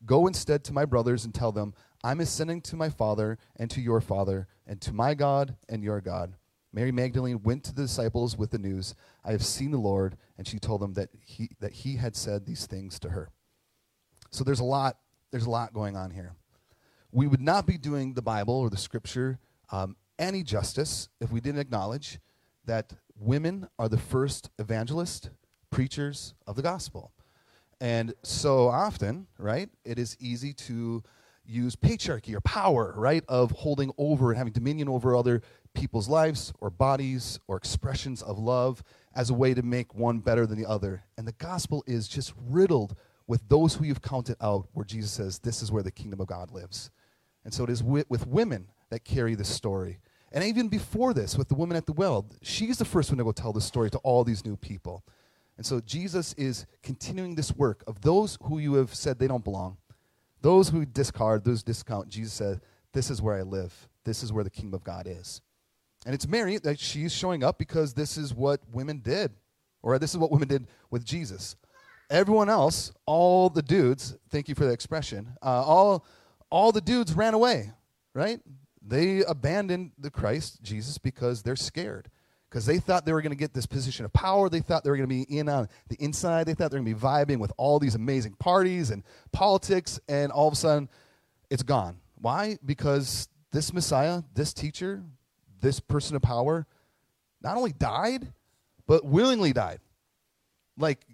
Go 0.06 0.28
instead 0.28 0.64
to 0.66 0.74
my 0.74 0.86
brothers 0.86 1.26
and 1.26 1.34
tell 1.34 1.52
them, 1.52 1.74
I'm 2.04 2.22
ascending 2.22 2.62
to 2.62 2.76
my 2.76 2.90
Father 2.90 3.38
and 3.56 3.70
to 3.72 3.82
your 3.82 4.00
Father, 4.00 4.48
and 4.68 4.80
to 4.82 4.94
my 4.94 5.14
God 5.14 5.56
and 5.68 5.84
your 5.84 6.00
God. 6.00 6.36
Mary 6.72 6.92
Magdalene 6.92 7.42
went 7.42 7.64
to 7.64 7.74
the 7.74 7.84
disciples 7.84 8.38
with 8.38 8.52
the 8.52 8.60
news, 8.60 8.94
I 9.26 9.32
have 9.32 9.44
seen 9.44 9.72
the 9.72 9.78
Lord, 9.78 10.18
and 10.38 10.48
she 10.48 10.60
told 10.60 10.82
them 10.82 10.94
that 10.94 11.10
he, 11.20 11.50
that 11.60 11.74
he 11.74 11.96
had 11.96 12.16
said 12.16 12.46
these 12.46 12.68
things 12.68 13.00
to 13.00 13.10
her. 13.10 13.30
So 14.30 14.44
there's 14.44 14.60
a 14.60 14.66
lot, 14.66 14.98
there's 15.32 15.46
a 15.46 15.50
lot 15.50 15.74
going 15.74 15.98
on 15.98 16.12
here. 16.12 16.34
We 17.12 17.26
would 17.26 17.42
not 17.42 17.66
be 17.66 17.78
doing 17.78 18.14
the 18.14 18.22
Bible 18.22 18.54
or 18.54 18.70
the 18.70 18.78
scripture 18.78 19.40
um, 19.72 19.96
any 20.20 20.44
justice 20.44 21.10
if 21.20 21.32
we 21.32 21.42
didn't 21.42 21.60
acknowledge 21.60 22.20
that 22.66 22.94
women 23.16 23.68
are 23.80 23.90
the 23.90 23.98
first 23.98 24.50
evangelist 24.60 25.32
preachers 25.72 26.36
of 26.46 26.56
the 26.56 26.62
gospel. 26.62 27.12
And 27.82 28.14
so 28.24 28.68
often, 28.68 29.28
right, 29.38 29.70
it 29.86 29.98
is 29.98 30.18
easy 30.20 30.54
to 30.54 31.02
use 31.46 31.76
patriarchy 31.76 32.36
or 32.36 32.42
power, 32.42 32.94
right, 32.96 33.24
of 33.28 33.52
holding 33.52 33.92
over 33.98 34.30
and 34.32 34.38
having 34.38 34.54
dominion 34.54 34.88
over 34.88 35.16
other 35.16 35.42
people's 35.74 36.10
lives 36.10 36.54
or 36.60 36.70
bodies 36.70 37.40
or 37.48 37.58
expressions 37.58 38.22
of 38.22 38.38
love 38.38 38.84
as 39.16 39.30
a 39.30 39.34
way 39.34 39.54
to 39.54 39.62
make 39.62 39.96
one 39.96 40.20
better 40.20 40.46
than 40.46 40.58
the 40.58 40.70
other. 40.70 41.04
And 41.18 41.28
the 41.28 41.34
gospel 41.34 41.84
is 41.88 42.08
just 42.08 42.34
riddled 42.50 42.96
with 43.28 43.48
those 43.48 43.76
who 43.76 43.86
you've 43.86 44.02
counted 44.02 44.38
out, 44.42 44.68
where 44.74 44.86
Jesus 44.86 45.12
says, 45.12 45.40
This 45.40 45.62
is 45.62 45.72
where 45.72 45.84
the 45.84 45.92
kingdom 45.92 46.20
of 46.20 46.28
God 46.28 46.52
lives. 46.52 46.90
And 47.46 47.54
so 47.54 47.64
it 47.64 47.70
is 47.70 47.84
with, 47.84 48.10
with 48.10 48.28
women 48.28 48.68
that 48.90 49.06
carry 49.06 49.36
this 49.36 49.50
story. 49.50 50.00
And 50.32 50.44
even 50.44 50.68
before 50.68 51.14
this, 51.14 51.38
with 51.38 51.48
the 51.48 51.56
woman 51.56 51.78
at 51.78 51.86
the 51.86 51.94
well, 51.94 52.26
she's 52.42 52.78
the 52.78 52.86
first 52.86 53.10
one 53.10 53.18
to 53.18 53.24
go 53.24 53.32
tell 53.32 53.54
the 53.54 53.62
story 53.62 53.90
to 53.92 53.98
all 54.00 54.24
these 54.24 54.46
new 54.46 54.56
people. 54.56 55.04
And 55.58 55.66
so 55.66 55.80
Jesus 55.80 56.34
is 56.34 56.66
continuing 56.84 57.36
this 57.36 57.52
work 57.52 57.84
of 57.88 58.02
those 58.02 58.38
who 58.44 58.60
you 58.60 58.76
have 58.76 58.94
said 58.96 59.20
they 59.20 59.28
don't 59.28 59.44
belong, 59.44 59.78
those 60.42 60.70
who 60.70 60.86
discard, 60.86 61.44
those 61.44 61.64
discount. 61.64 62.10
Jesus 62.10 62.34
said, 62.34 62.62
This 62.94 63.10
is 63.10 63.22
where 63.22 63.36
I 63.36 63.42
live. 63.42 63.88
This 64.06 64.24
is 64.24 64.32
where 64.32 64.44
the 64.44 64.50
kingdom 64.50 64.76
of 64.76 64.84
God 64.84 65.08
is. 65.08 65.42
And 66.06 66.16
it's 66.16 66.28
Mary 66.28 66.58
that 66.58 66.80
she's 66.80 67.14
showing 67.14 67.44
up 67.44 67.58
because 67.58 67.94
this 67.94 68.18
is 68.18 68.34
what 68.34 68.62
women 68.72 69.00
did, 69.00 69.32
or 69.82 70.00
this 70.00 70.12
is 70.12 70.18
what 70.18 70.32
women 70.32 70.48
did 70.48 70.68
with 70.90 71.04
Jesus. 71.04 71.56
Everyone 72.10 72.50
else, 72.50 72.92
all 73.06 73.50
the 73.50 73.62
dudes, 73.62 74.18
thank 74.30 74.50
you 74.50 74.56
for 74.56 74.66
the 74.66 74.72
expression, 74.72 75.36
uh, 75.44 75.64
all, 75.64 76.06
all 76.50 76.72
the 76.72 76.82
dudes 76.82 77.14
ran 77.14 77.34
away, 77.34 77.72
right? 78.14 78.40
They 78.82 79.24
abandoned 79.24 79.92
the 80.00 80.10
Christ, 80.10 80.64
Jesus, 80.64 80.98
because 80.98 81.44
they're 81.44 81.56
scared. 81.56 82.10
Because 82.50 82.66
they 82.66 82.80
thought 82.80 83.06
they 83.06 83.14
were 83.14 83.22
going 83.22 83.32
to 83.32 83.38
get 83.38 83.54
this 83.54 83.68
position 83.68 84.06
of 84.06 84.14
power. 84.14 84.50
They 84.50 84.62
thought 84.62 84.84
they 84.84 84.90
were 84.90 84.98
going 84.98 85.08
to 85.08 85.16
be 85.16 85.38
in 85.38 85.48
on 85.48 85.70
the 85.90 85.98
inside. 86.00 86.48
They 86.48 86.56
thought 86.56 86.72
they 86.72 86.80
were 86.80 86.84
going 86.84 86.96
to 86.96 87.00
be 87.00 87.08
vibing 87.08 87.38
with 87.38 87.52
all 87.58 87.78
these 87.78 87.94
amazing 87.94 88.34
parties 88.40 88.90
and 88.90 89.04
politics. 89.32 90.00
And 90.10 90.32
all 90.32 90.48
of 90.48 90.54
a 90.54 90.56
sudden, 90.56 90.90
it's 91.52 91.62
gone. 91.62 91.98
Why? 92.16 92.58
Because 92.66 93.28
this 93.52 93.72
Messiah, 93.72 94.24
this 94.34 94.52
teacher, 94.52 95.04
this 95.62 95.80
person 95.80 96.16
of 96.16 96.22
power 96.22 96.68
not 97.42 97.58
only 97.58 97.72
died, 97.72 98.34
but 98.88 99.06
willingly 99.06 99.54
died. 99.54 99.80
Like, 100.78 101.06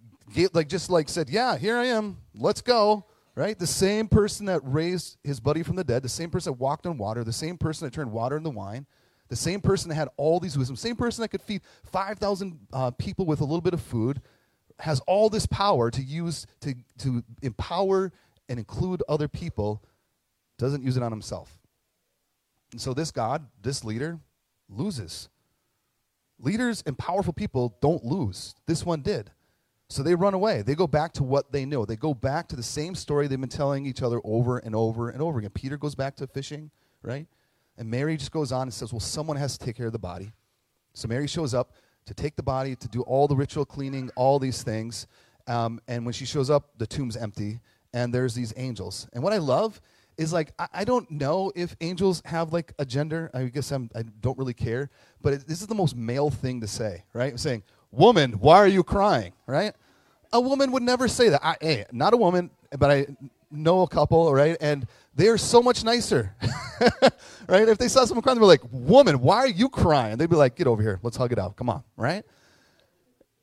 like 0.53 0.69
just 0.69 0.89
like 0.89 1.09
said, 1.09 1.29
yeah, 1.29 1.57
here 1.57 1.77
I 1.77 1.85
am. 1.85 2.17
Let's 2.35 2.61
go. 2.61 3.05
Right? 3.35 3.59
The 3.59 3.67
same 3.67 4.07
person 4.07 4.45
that 4.45 4.61
raised 4.63 5.17
his 5.21 5.41
buddy 5.41 5.61
from 5.61 5.75
the 5.75 5.83
dead, 5.83 6.03
the 6.03 6.09
same 6.09 6.29
person 6.29 6.53
that 6.53 6.59
walked 6.59 6.87
on 6.87 6.97
water, 6.97 7.23
the 7.25 7.33
same 7.33 7.57
person 7.57 7.85
that 7.85 7.93
turned 7.93 8.13
water 8.13 8.37
into 8.37 8.49
wine, 8.49 8.85
the 9.27 9.35
same 9.35 9.59
person 9.59 9.89
that 9.89 9.95
had 9.95 10.07
all 10.15 10.39
these 10.39 10.57
wisdom, 10.57 10.77
same 10.77 10.95
person 10.95 11.21
that 11.21 11.27
could 11.27 11.41
feed 11.41 11.61
5,000 11.83 12.59
uh, 12.71 12.91
people 12.91 13.25
with 13.25 13.41
a 13.41 13.43
little 13.43 13.59
bit 13.59 13.73
of 13.73 13.81
food, 13.81 14.21
has 14.79 15.01
all 15.01 15.29
this 15.29 15.45
power 15.45 15.91
to 15.91 16.01
use 16.01 16.47
to, 16.61 16.75
to 16.99 17.23
empower 17.41 18.13
and 18.47 18.57
include 18.57 19.03
other 19.09 19.27
people, 19.27 19.83
doesn't 20.57 20.83
use 20.83 20.95
it 20.95 21.03
on 21.03 21.11
himself. 21.11 21.59
And 22.71 22.79
so 22.79 22.93
this 22.93 23.11
God, 23.11 23.47
this 23.61 23.83
leader, 23.83 24.19
loses. 24.69 25.29
Leaders 26.39 26.83
and 26.85 26.97
powerful 26.97 27.33
people 27.33 27.77
don't 27.81 28.03
lose. 28.03 28.55
This 28.65 28.85
one 28.85 29.01
did. 29.01 29.31
So 29.87 30.03
they 30.03 30.15
run 30.15 30.33
away. 30.33 30.63
They 30.63 30.75
go 30.75 30.87
back 30.87 31.13
to 31.13 31.23
what 31.23 31.51
they 31.51 31.65
know. 31.65 31.85
They 31.85 31.95
go 31.95 32.13
back 32.13 32.47
to 32.49 32.55
the 32.55 32.63
same 32.63 32.95
story 32.95 33.27
they've 33.27 33.39
been 33.39 33.49
telling 33.49 33.85
each 33.85 34.01
other 34.01 34.19
over 34.23 34.57
and 34.57 34.75
over 34.75 35.09
and 35.09 35.21
over 35.21 35.39
again. 35.39 35.51
Peter 35.51 35.77
goes 35.77 35.95
back 35.95 36.15
to 36.17 36.27
fishing, 36.27 36.71
right? 37.03 37.27
And 37.77 37.89
Mary 37.89 38.17
just 38.17 38.31
goes 38.31 38.51
on 38.51 38.63
and 38.63 38.73
says, 38.73 38.91
Well, 38.91 38.99
someone 38.99 39.37
has 39.37 39.57
to 39.57 39.65
take 39.65 39.75
care 39.75 39.85
of 39.87 39.93
the 39.93 39.99
body. 39.99 40.31
So 40.93 41.07
Mary 41.07 41.27
shows 41.27 41.53
up 41.53 41.73
to 42.05 42.13
take 42.13 42.35
the 42.35 42.43
body, 42.43 42.75
to 42.75 42.87
do 42.87 43.01
all 43.01 43.27
the 43.27 43.35
ritual 43.35 43.65
cleaning, 43.65 44.09
all 44.15 44.39
these 44.39 44.63
things. 44.63 45.07
Um, 45.47 45.79
and 45.87 46.05
when 46.05 46.13
she 46.13 46.25
shows 46.25 46.49
up, 46.49 46.69
the 46.77 46.87
tomb's 46.87 47.15
empty, 47.15 47.59
and 47.93 48.13
there's 48.13 48.33
these 48.33 48.53
angels. 48.57 49.07
And 49.13 49.23
what 49.23 49.33
I 49.33 49.37
love 49.37 49.81
is 50.17 50.33
like 50.33 50.53
I, 50.59 50.67
I, 50.73 50.83
don't 50.85 51.09
know 51.09 51.51
if 51.55 51.75
angels 51.81 52.21
have 52.25 52.53
like 52.53 52.73
a 52.79 52.85
gender. 52.85 53.29
I 53.33 53.45
guess 53.45 53.71
I'm, 53.71 53.89
I 53.95 54.03
don't 54.21 54.37
really 54.37 54.53
care. 54.53 54.89
But 55.21 55.33
it, 55.33 55.47
this 55.47 55.61
is 55.61 55.67
the 55.67 55.75
most 55.75 55.95
male 55.95 56.29
thing 56.29 56.61
to 56.61 56.67
say, 56.67 57.03
right? 57.13 57.31
I'm 57.31 57.37
saying, 57.37 57.63
"Woman, 57.91 58.33
why 58.33 58.57
are 58.57 58.67
you 58.67 58.83
crying?" 58.83 59.33
Right? 59.47 59.73
A 60.33 60.39
woman 60.39 60.71
would 60.71 60.83
never 60.83 61.07
say 61.07 61.29
that. 61.29 61.41
I, 61.43 61.55
hey, 61.61 61.85
not 61.91 62.13
a 62.13 62.17
woman, 62.17 62.49
but 62.77 62.91
I 62.91 63.07
know 63.51 63.81
a 63.81 63.87
couple, 63.87 64.33
right? 64.33 64.57
And 64.59 64.87
they're 65.13 65.37
so 65.37 65.61
much 65.61 65.83
nicer, 65.83 66.35
right? 67.47 67.69
If 67.69 67.77
they 67.77 67.87
saw 67.87 68.03
someone 68.05 68.23
crying, 68.23 68.37
they'd 68.37 68.41
be 68.41 68.47
like, 68.47 68.63
"Woman, 68.71 69.21
why 69.21 69.37
are 69.37 69.47
you 69.47 69.69
crying?" 69.69 70.17
They'd 70.17 70.29
be 70.29 70.35
like, 70.35 70.55
"Get 70.55 70.67
over 70.67 70.81
here, 70.81 70.99
let's 71.03 71.17
hug 71.17 71.31
it 71.31 71.39
out. 71.39 71.55
Come 71.55 71.69
on, 71.69 71.83
right?" 71.97 72.23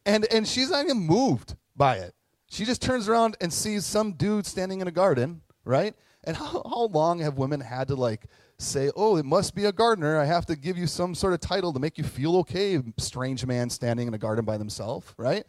And 0.05 0.27
and 0.33 0.47
she's 0.47 0.71
not 0.71 0.85
even 0.85 0.99
moved 0.99 1.55
by 1.77 1.97
it. 1.97 2.15
She 2.51 2.67
just 2.67 2.83
turns 2.83 3.09
around 3.09 3.37
and 3.41 3.51
sees 3.51 3.87
some 3.87 4.13
dude 4.13 4.45
standing 4.45 4.83
in 4.83 4.89
a 4.89 4.91
garden, 4.91 5.41
right? 5.65 5.95
And 6.25 6.37
how, 6.39 6.63
how 6.65 6.89
long 6.93 7.21
have 7.21 7.39
women 7.39 7.61
had 7.61 7.89
to 7.89 7.95
like 7.95 8.27
say, 8.59 8.91
oh, 8.97 9.17
it 9.17 9.25
must 9.25 9.55
be 9.55 9.65
a 9.65 9.73
gardener. 9.73 10.19
I 10.19 10.25
have 10.25 10.47
to 10.47 10.57
give 10.57 10.79
you 10.79 10.87
some 10.87 11.15
sort 11.15 11.33
of 11.33 11.41
title 11.41 11.73
to 11.73 11.81
make 11.81 11.99
you 11.99 12.05
feel 12.05 12.37
okay, 12.39 12.81
strange 12.99 13.45
man 13.45 13.71
standing 13.71 14.09
in 14.09 14.15
a 14.15 14.19
garden 14.19 14.45
by 14.45 14.57
themselves, 14.57 15.13
right? 15.17 15.45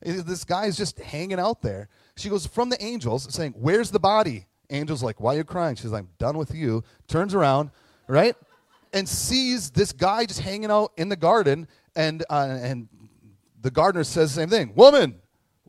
This 0.00 0.44
guy's 0.44 0.76
just 0.76 0.98
hanging 0.98 1.38
out 1.38 1.62
there. 1.62 1.88
She 2.16 2.28
goes 2.28 2.46
from 2.46 2.68
the 2.68 2.82
angels 2.82 3.32
saying, 3.32 3.54
Where's 3.56 3.90
the 3.90 4.00
body? 4.00 4.46
Angel's 4.68 5.02
like, 5.02 5.20
Why 5.20 5.34
are 5.34 5.38
you 5.38 5.44
crying? 5.44 5.76
She's 5.76 5.92
like, 5.92 6.02
I'm 6.02 6.08
done 6.18 6.36
with 6.38 6.54
you. 6.54 6.82
Turns 7.06 7.34
around, 7.34 7.70
right? 8.08 8.34
And 8.92 9.08
sees 9.08 9.70
this 9.70 9.92
guy 9.92 10.26
just 10.26 10.40
hanging 10.40 10.70
out 10.70 10.92
in 10.96 11.08
the 11.08 11.16
garden. 11.16 11.68
And, 11.94 12.24
uh, 12.28 12.58
and 12.60 12.88
the 13.60 13.70
gardener 13.70 14.02
says 14.02 14.34
the 14.34 14.40
same 14.40 14.48
thing 14.48 14.72
Woman, 14.74 15.21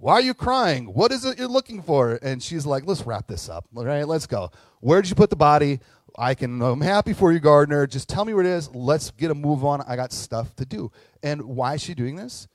why 0.04 0.16
are 0.16 0.22
you 0.22 0.34
crying? 0.34 0.88
What 0.88 1.14
is 1.14 1.24
it 1.24 1.40
you're 1.40 1.48
looking 1.48 1.82
for? 1.82 2.20
And 2.22 2.44
she's 2.44 2.66
like, 2.66 2.86
Let's 2.86 3.04
wrap 3.04 3.26
this 3.26 3.48
up. 3.48 3.66
All 3.74 3.86
right, 3.86 4.06
let's 4.06 4.28
go. 4.28 4.52
Where 4.82 5.02
did 5.02 5.08
you 5.08 5.16
put 5.16 5.30
the 5.30 5.38
body? 5.38 5.80
I 6.18 6.36
can, 6.36 6.62
I'm 6.62 6.82
happy 6.82 7.14
for 7.14 7.32
you, 7.32 7.40
gardener. 7.40 7.88
Just 7.88 8.10
tell 8.10 8.26
me 8.26 8.34
where 8.34 8.44
it 8.44 8.50
is. 8.50 8.70
Let's 8.76 9.12
get 9.12 9.32
a 9.32 9.34
move 9.34 9.64
on. 9.64 9.80
I 9.88 9.96
got 9.96 10.12
stuff 10.12 10.54
to 10.58 10.66
do. 10.66 10.92
And 11.24 11.44
why 11.44 11.76
is 11.76 11.82
she 11.82 11.94
doing 11.94 12.18
this? 12.18 12.50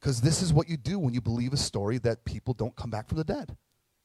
Because 0.00 0.22
this 0.22 0.40
is 0.40 0.54
what 0.54 0.70
you 0.70 0.78
do 0.78 0.98
when 0.98 1.12
you 1.12 1.20
believe 1.20 1.52
a 1.52 1.58
story 1.58 1.98
that 1.98 2.24
people 2.24 2.54
don't 2.54 2.74
come 2.74 2.88
back 2.88 3.08
from 3.08 3.18
the 3.18 3.24
dead, 3.24 3.58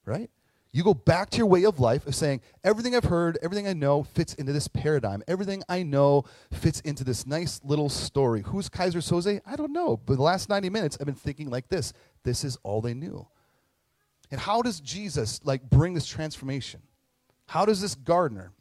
right? 0.03 0.29
You 0.73 0.83
go 0.83 0.93
back 0.93 1.29
to 1.31 1.37
your 1.37 1.47
way 1.47 1.65
of 1.65 1.81
life 1.81 2.07
of 2.07 2.15
saying, 2.15 2.41
everything 2.63 2.95
I've 2.95 3.03
heard, 3.03 3.37
everything 3.41 3.67
I 3.67 3.73
know 3.73 4.03
fits 4.03 4.33
into 4.35 4.53
this 4.53 4.69
paradigm. 4.69 5.21
Everything 5.27 5.63
I 5.67 5.83
know 5.83 6.23
fits 6.51 6.79
into 6.81 7.03
this 7.03 7.27
nice 7.27 7.59
little 7.63 7.89
story. 7.89 8.41
Who's 8.43 8.69
Keyser 8.69 9.01
Söze? 9.01 9.41
I 9.45 9.55
don't 9.57 9.73
know. 9.73 9.97
But 9.97 10.15
the 10.15 10.21
last 10.23 10.47
90 10.47 10.69
minutes, 10.69 10.97
I've 10.99 11.05
been 11.05 11.15
thinking 11.15 11.49
like 11.49 11.67
this. 11.67 11.91
This 12.23 12.45
is 12.45 12.57
all 12.63 12.79
they 12.79 12.93
knew. 12.93 13.27
And 14.31 14.39
how 14.39 14.61
does 14.61 14.79
Jesus 14.79 15.41
like 15.43 15.69
bring 15.69 15.93
this 15.93 16.05
transformation? 16.05 16.81
How 17.47 17.65
does 17.65 17.81
this 17.81 17.95
gardener, 17.95 18.53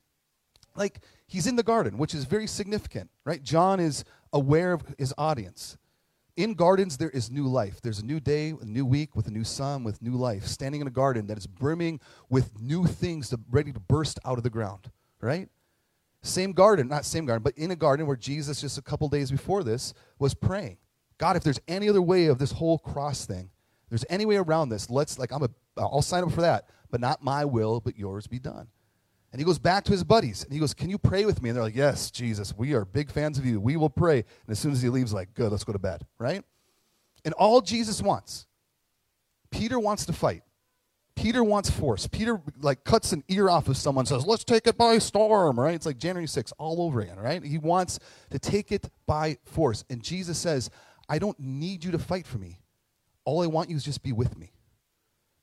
like 0.74 0.98
he's 1.28 1.46
in 1.46 1.54
the 1.54 1.62
garden, 1.62 1.96
which 1.96 2.12
is 2.12 2.24
very 2.24 2.48
significant, 2.48 3.08
right? 3.24 3.40
John 3.40 3.78
is 3.78 4.04
aware 4.32 4.72
of 4.72 4.82
his 4.98 5.14
audience. 5.16 5.78
In 6.40 6.54
gardens, 6.54 6.96
there 6.96 7.10
is 7.10 7.30
new 7.30 7.46
life. 7.46 7.82
There's 7.82 7.98
a 7.98 8.06
new 8.06 8.18
day, 8.18 8.54
a 8.58 8.64
new 8.64 8.86
week 8.86 9.14
with 9.14 9.26
a 9.26 9.30
new 9.30 9.44
sun, 9.44 9.84
with 9.84 10.00
new 10.00 10.14
life. 10.14 10.46
Standing 10.46 10.80
in 10.80 10.86
a 10.86 10.90
garden 10.90 11.26
that 11.26 11.36
is 11.36 11.46
brimming 11.46 12.00
with 12.30 12.58
new 12.58 12.86
things 12.86 13.28
to, 13.28 13.38
ready 13.50 13.74
to 13.74 13.78
burst 13.78 14.18
out 14.24 14.38
of 14.38 14.42
the 14.42 14.48
ground, 14.48 14.90
right? 15.20 15.50
Same 16.22 16.52
garden, 16.52 16.88
not 16.88 17.04
same 17.04 17.26
garden, 17.26 17.42
but 17.42 17.58
in 17.58 17.70
a 17.72 17.76
garden 17.76 18.06
where 18.06 18.16
Jesus, 18.16 18.62
just 18.62 18.78
a 18.78 18.82
couple 18.82 19.06
days 19.10 19.30
before 19.30 19.62
this, 19.62 19.92
was 20.18 20.32
praying. 20.32 20.78
God, 21.18 21.36
if 21.36 21.42
there's 21.42 21.60
any 21.68 21.90
other 21.90 22.00
way 22.00 22.24
of 22.24 22.38
this 22.38 22.52
whole 22.52 22.78
cross 22.78 23.26
thing, 23.26 23.50
there's 23.90 24.06
any 24.08 24.24
way 24.24 24.36
around 24.36 24.70
this, 24.70 24.88
let's, 24.88 25.18
like, 25.18 25.32
I'm 25.32 25.42
a, 25.42 25.50
I'll 25.76 26.00
sign 26.00 26.24
up 26.24 26.32
for 26.32 26.40
that, 26.40 26.70
but 26.90 27.02
not 27.02 27.22
my 27.22 27.44
will, 27.44 27.80
but 27.80 27.98
yours 27.98 28.26
be 28.26 28.38
done. 28.38 28.68
And 29.32 29.40
he 29.40 29.44
goes 29.44 29.58
back 29.58 29.84
to 29.84 29.92
his 29.92 30.02
buddies 30.02 30.44
and 30.44 30.52
he 30.52 30.58
goes, 30.58 30.74
Can 30.74 30.90
you 30.90 30.98
pray 30.98 31.24
with 31.24 31.40
me? 31.42 31.50
And 31.50 31.56
they're 31.56 31.64
like, 31.64 31.76
Yes, 31.76 32.10
Jesus, 32.10 32.56
we 32.56 32.74
are 32.74 32.84
big 32.84 33.10
fans 33.10 33.38
of 33.38 33.46
you. 33.46 33.60
We 33.60 33.76
will 33.76 33.90
pray. 33.90 34.18
And 34.18 34.50
as 34.50 34.58
soon 34.58 34.72
as 34.72 34.82
he 34.82 34.88
leaves, 34.88 35.12
like, 35.12 35.34
Good, 35.34 35.52
let's 35.52 35.64
go 35.64 35.72
to 35.72 35.78
bed, 35.78 36.06
right? 36.18 36.42
And 37.24 37.34
all 37.34 37.60
Jesus 37.60 38.02
wants, 38.02 38.46
Peter 39.50 39.78
wants 39.78 40.06
to 40.06 40.12
fight. 40.12 40.42
Peter 41.16 41.44
wants 41.44 41.68
force. 41.68 42.06
Peter 42.06 42.40
like 42.62 42.82
cuts 42.84 43.12
an 43.12 43.22
ear 43.28 43.50
off 43.50 43.68
of 43.68 43.76
someone, 43.76 44.06
says, 44.06 44.24
"Let's 44.24 44.44
take 44.44 44.66
it 44.66 44.78
by 44.78 44.96
storm." 44.98 45.60
Right? 45.60 45.74
It's 45.74 45.84
like 45.84 45.98
January 45.98 46.26
6th 46.26 46.52
all 46.56 46.80
over 46.80 47.00
again. 47.00 47.18
Right? 47.18 47.44
He 47.44 47.58
wants 47.58 47.98
to 48.30 48.38
take 48.38 48.72
it 48.72 48.88
by 49.06 49.36
force, 49.44 49.84
and 49.90 50.02
Jesus 50.02 50.38
says, 50.38 50.70
"I 51.10 51.18
don't 51.18 51.38
need 51.38 51.84
you 51.84 51.90
to 51.90 51.98
fight 51.98 52.26
for 52.26 52.38
me. 52.38 52.62
All 53.26 53.42
I 53.42 53.48
want 53.48 53.68
you 53.68 53.76
is 53.76 53.84
just 53.84 54.02
be 54.02 54.12
with 54.12 54.38
me." 54.38 54.52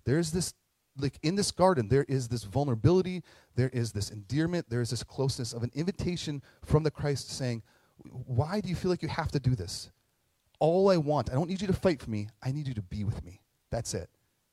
There's 0.06 0.32
this 0.32 0.54
like 1.00 1.20
in 1.24 1.36
this 1.36 1.52
garden, 1.52 1.88
there 1.88 2.06
is 2.08 2.28
this 2.28 2.44
vulnerability, 2.44 3.24
there 3.56 3.70
is 3.70 3.92
this 3.92 4.10
endearment, 4.10 4.70
there 4.70 4.82
is 4.82 4.90
this 4.90 5.04
closeness 5.04 5.54
of 5.54 5.64
an 5.64 5.72
invitation 5.74 6.42
from 6.64 6.84
the 6.84 6.92
Christ 6.92 7.32
saying, 7.32 7.64
Why 8.26 8.62
do 8.62 8.70
you 8.70 8.76
feel 8.76 8.92
like 8.92 9.02
you 9.02 9.10
have 9.10 9.32
to 9.32 9.40
do 9.40 9.56
this? 9.56 9.90
All 10.60 10.90
I 10.90 10.98
want, 10.98 11.30
I 11.30 11.34
don't 11.34 11.50
need 11.50 11.62
you 11.62 11.68
to 11.68 11.74
fight 11.74 12.02
for 12.02 12.10
me, 12.10 12.28
I 12.44 12.52
need 12.52 12.68
you 12.68 12.74
to 12.74 12.82
be 12.82 13.04
with 13.04 13.24
me. 13.24 13.42
That's 13.72 13.94
it. 13.94 14.10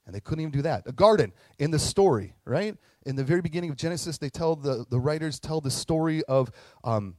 And 0.07 0.15
they 0.15 0.21
couldn't 0.21 0.41
even 0.41 0.53
do 0.53 0.63
that. 0.63 0.83
A 0.87 0.93
garden 0.93 1.33
in 1.59 1.71
the 1.71 1.79
story, 1.79 2.35
right? 2.45 2.77
In 3.07 3.17
the 3.17 3.25
very 3.25 3.41
beginning 3.41 3.71
of 3.71 3.77
Genesis, 3.77 4.19
they 4.19 4.29
tell 4.29 4.55
the, 4.55 4.85
the 4.91 5.01
writers 5.01 5.41
tell 5.41 5.63
the 5.63 5.71
story 5.71 6.23
of 6.25 6.51
um, 6.83 7.17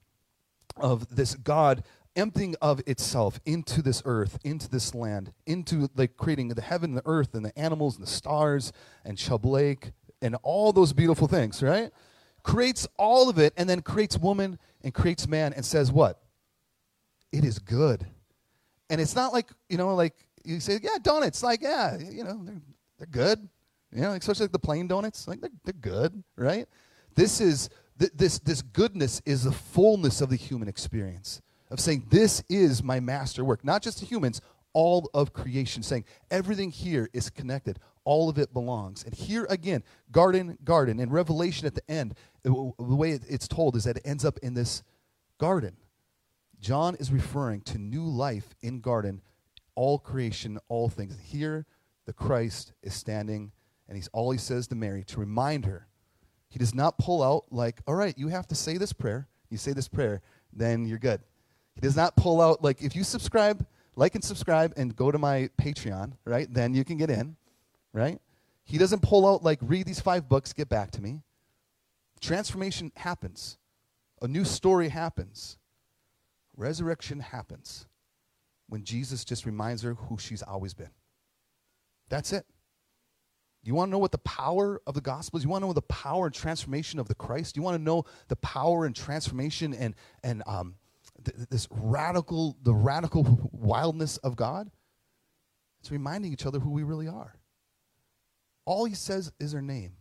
of 0.78 1.16
this 1.16 1.36
God 1.36 1.84
emptying 2.16 2.56
of 2.62 2.82
itself 2.88 3.40
into 3.46 3.82
this 3.82 4.02
earth, 4.06 4.40
into 4.44 4.70
this 4.70 4.96
land, 4.96 5.34
into 5.46 5.90
like 5.96 6.18
creating 6.18 6.50
the 6.50 6.62
heaven 6.62 6.92
and 6.92 6.98
the 6.98 7.04
earth 7.06 7.34
and 7.34 7.46
the 7.46 7.58
animals 7.58 7.96
and 7.96 8.06
the 8.06 8.12
stars 8.12 8.72
and 9.04 9.18
Chub 9.18 9.46
Lake 9.46 9.92
and 10.22 10.36
all 10.44 10.72
those 10.72 10.94
beautiful 10.94 11.28
things, 11.28 11.62
right? 11.62 11.92
creates 12.46 12.88
all 12.98 13.28
of 13.28 13.40
it, 13.40 13.54
and 13.58 13.68
then 13.68 13.82
creates 13.82 14.18
woman 14.18 14.58
and 14.84 14.94
creates 14.94 15.28
man 15.28 15.52
and 15.52 15.66
says, 15.66 15.92
What? 15.92 16.22
It 17.34 17.44
is 17.44 17.60
good. 17.60 18.06
And 18.90 19.02
it's 19.02 19.16
not 19.16 19.34
like, 19.34 19.50
you 19.68 19.78
know, 19.78 19.94
like 19.96 20.14
you 20.46 20.62
say, 20.62 20.80
Yeah, 20.82 20.98
donuts, 21.02 21.44
like, 21.44 21.62
yeah, 21.62 21.98
you 21.98 22.24
know, 22.24 22.40
they're, 22.46 22.62
they're 23.00 23.08
good. 23.08 23.50
You 23.92 24.02
know, 24.02 24.12
especially 24.12 24.46
like 24.46 24.52
the 24.52 24.60
plain 24.60 24.88
donuts, 24.88 25.28
like 25.28 25.42
they're, 25.42 25.50
they're 25.64 25.74
good, 25.74 26.24
right? 26.38 26.68
This 27.16 27.42
is 27.42 27.70
th- 27.98 28.12
this 28.14 28.40
this 28.40 28.62
goodness 28.62 29.22
is 29.26 29.44
the 29.44 29.52
fullness 29.52 30.22
of 30.22 30.30
the 30.30 30.36
human 30.36 30.68
experience 30.68 31.42
of 31.70 31.80
saying 31.80 32.06
this 32.10 32.44
is 32.50 32.84
my 32.84 33.00
master 33.00 33.44
work, 33.44 33.64
not 33.64 33.82
just 33.82 34.00
to 34.00 34.06
humans, 34.06 34.42
all 34.74 35.10
of 35.14 35.34
creation, 35.34 35.82
saying 35.84 36.06
everything 36.30 36.70
here 36.70 37.10
is 37.14 37.30
connected, 37.30 37.80
all 38.04 38.30
of 38.30 38.38
it 38.38 38.54
belongs. 38.54 39.04
And 39.04 39.14
here 39.14 39.48
again, 39.50 39.84
garden, 40.12 40.58
garden, 40.64 41.00
and 41.00 41.12
Revelation 41.12 41.66
at 41.66 41.76
the 41.76 41.90
end, 41.90 42.16
the 42.44 42.54
way 42.78 43.12
it's 43.12 43.48
told 43.48 43.76
is 43.76 43.86
that 43.86 43.98
it 43.98 44.04
ends 44.06 44.26
up 44.26 44.38
in 44.40 44.54
this 44.54 44.84
garden. 45.38 45.78
John 46.60 46.96
is 46.96 47.12
referring 47.12 47.62
to 47.62 47.78
new 47.78 48.06
life 48.06 48.54
in 48.62 48.82
garden, 48.82 49.22
all 49.76 49.98
creation, 49.98 50.60
all 50.68 50.90
things. 50.90 51.18
Here, 51.24 51.66
the 52.06 52.14
Christ 52.14 52.74
is 52.84 52.94
standing, 52.94 53.52
and 53.88 53.96
he's 53.96 54.10
all 54.14 54.32
he 54.32 54.38
says 54.38 54.68
to 54.68 54.76
Mary 54.76 55.04
to 55.06 55.20
remind 55.20 55.66
her. 55.66 55.88
He 56.50 56.60
does 56.60 56.76
not 56.76 56.98
pull 56.98 57.24
out 57.24 57.46
like, 57.52 57.82
all 57.88 57.96
right, 57.96 58.18
you 58.18 58.28
have 58.30 58.48
to 58.48 58.56
say 58.56 58.78
this 58.78 58.94
prayer. 58.94 59.28
You 59.50 59.58
say 59.58 59.74
this 59.74 59.88
prayer, 59.88 60.22
then 60.54 60.86
you're 60.86 61.00
good. 61.00 61.22
He 61.76 61.82
does 61.82 61.96
not 61.96 62.16
pull 62.16 62.42
out 62.42 62.64
like 62.64 62.82
if 62.82 62.96
you 62.96 63.04
subscribe 63.04 63.66
like 63.96 64.16
and 64.16 64.24
subscribe 64.24 64.74
and 64.78 64.96
go 64.96 65.12
to 65.12 65.18
my 65.18 65.50
Patreon, 65.60 66.14
right? 66.26 66.52
Then 66.54 66.74
you 66.74 66.84
can 66.84 66.98
get 66.98 67.10
in, 67.10 67.36
right? 67.94 68.20
He 68.64 68.78
doesn't 68.78 69.02
pull 69.02 69.28
out, 69.28 69.44
like, 69.44 69.60
read 69.62 69.86
these 69.86 70.00
five 70.00 70.28
books, 70.28 70.54
get 70.54 70.70
back 70.70 70.92
to 70.92 71.02
me. 71.02 71.22
Transformation 72.20 72.92
happens, 72.96 73.58
a 74.22 74.28
new 74.28 74.44
story 74.44 74.90
happens, 74.90 75.58
resurrection 76.58 77.20
happens 77.20 77.88
when 78.68 78.84
Jesus 78.84 79.24
just 79.24 79.46
reminds 79.46 79.84
her 79.84 79.94
who 79.94 80.18
she's 80.18 80.42
always 80.42 80.74
been. 80.74 80.90
That's 82.10 82.34
it. 82.34 82.46
You 83.64 83.76
want 83.76 83.90
to 83.90 83.92
know 83.92 84.00
what 84.00 84.12
the 84.12 84.20
power 84.20 84.82
of 84.86 84.94
the 84.94 85.02
gospel 85.02 85.38
is? 85.38 85.44
You 85.44 85.50
want 85.50 85.64
to 85.64 85.68
know 85.68 85.74
the 85.74 85.82
power 85.82 86.28
and 86.28 86.36
transformation 86.36 87.00
of 87.00 87.08
the 87.08 87.16
Christ? 87.16 87.56
You 87.56 87.64
want 87.64 87.78
to 87.78 87.82
know 87.82 88.06
the 88.28 88.36
power 88.38 88.86
and 88.86 88.96
transformation 88.96 89.74
and, 89.74 89.96
and 90.24 90.44
um, 90.46 90.76
th- 91.26 91.50
this 91.50 91.68
radical, 91.72 92.58
the 92.64 92.74
radical 92.74 93.50
wildness 93.52 94.18
of 94.18 94.36
God, 94.36 94.70
it's 95.80 95.92
reminding 95.92 96.34
each 96.34 96.46
other 96.46 96.60
who 96.60 96.72
we 96.72 96.84
really 96.84 97.08
are. 97.08 97.36
All 98.66 98.86
he 98.86 98.96
says 98.96 99.32
is 99.40 99.54
her 99.54 99.62
name. 99.62 99.94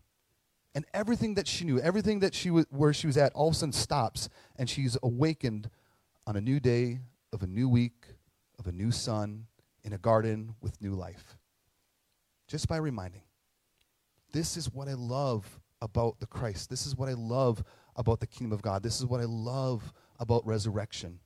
And 0.75 0.85
everything 0.93 1.35
that 1.35 1.47
she 1.47 1.64
knew, 1.64 1.78
everything 1.78 2.21
that 2.21 2.35
she 2.35 2.50
was, 2.50 2.66
where 2.71 2.93
she 2.93 3.07
was 3.07 3.16
at, 3.16 3.33
all 3.35 3.49
of 3.49 3.54
a 3.54 3.57
sudden 3.57 3.73
stops, 3.73 4.28
and 4.57 4.69
she's 4.69 4.97
awakened 5.02 5.71
on 6.26 6.37
a 6.37 6.40
new 6.40 6.59
day 6.59 7.00
of 7.33 7.43
a 7.43 7.47
new 7.47 7.69
week, 7.69 8.07
of 8.59 8.66
a 8.66 8.73
new 8.73 8.90
sun, 8.90 9.47
in 9.85 9.93
a 9.93 9.99
garden 9.99 10.54
with 10.61 10.81
new 10.81 10.95
life. 10.95 11.37
Just 12.49 12.66
by 12.66 12.78
reminding. 12.78 13.23
This 14.33 14.57
is 14.57 14.73
what 14.73 14.88
I 14.88 14.95
love 14.95 15.61
about 15.81 16.19
the 16.19 16.26
Christ. 16.26 16.71
This 16.71 16.87
is 16.87 16.97
what 16.97 17.09
I 17.09 17.12
love 17.12 17.62
about 17.95 18.21
the 18.21 18.26
kingdom 18.26 18.52
of 18.52 18.62
God. 18.62 18.83
This 18.83 18.99
is 18.99 19.07
what 19.07 19.21
I 19.21 19.25
love 19.25 19.93
about 20.19 20.45
resurrection. 20.47 21.20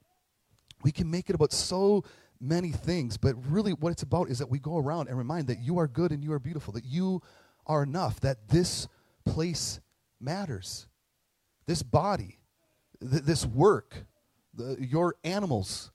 We 0.83 0.93
can 0.93 1.11
make 1.11 1.29
it 1.29 1.35
about 1.35 1.53
so 1.53 2.05
many 2.41 2.71
things, 2.71 3.17
but 3.17 3.35
really 3.51 3.73
what 3.73 3.91
it's 3.91 4.03
about 4.03 4.29
is 4.31 4.39
that 4.39 4.49
we 4.49 4.59
go 4.59 4.79
around 4.79 5.09
and 5.09 5.19
remind 5.19 5.49
that 5.49 5.59
you 5.59 5.79
are 5.79 5.89
good 5.89 6.13
and 6.13 6.23
you 6.23 6.33
are 6.33 6.39
beautiful, 6.39 6.73
that 6.75 6.85
you 6.85 7.23
are 7.67 7.83
enough, 7.83 8.21
that 8.21 8.49
this 8.49 8.89
place 9.25 9.81
matters. 10.21 10.87
This 11.67 11.83
body, 11.83 12.39
th- 13.01 13.23
this 13.23 13.45
work, 13.45 14.07
the, 14.55 14.77
your 14.79 15.17
animals, 15.25 15.91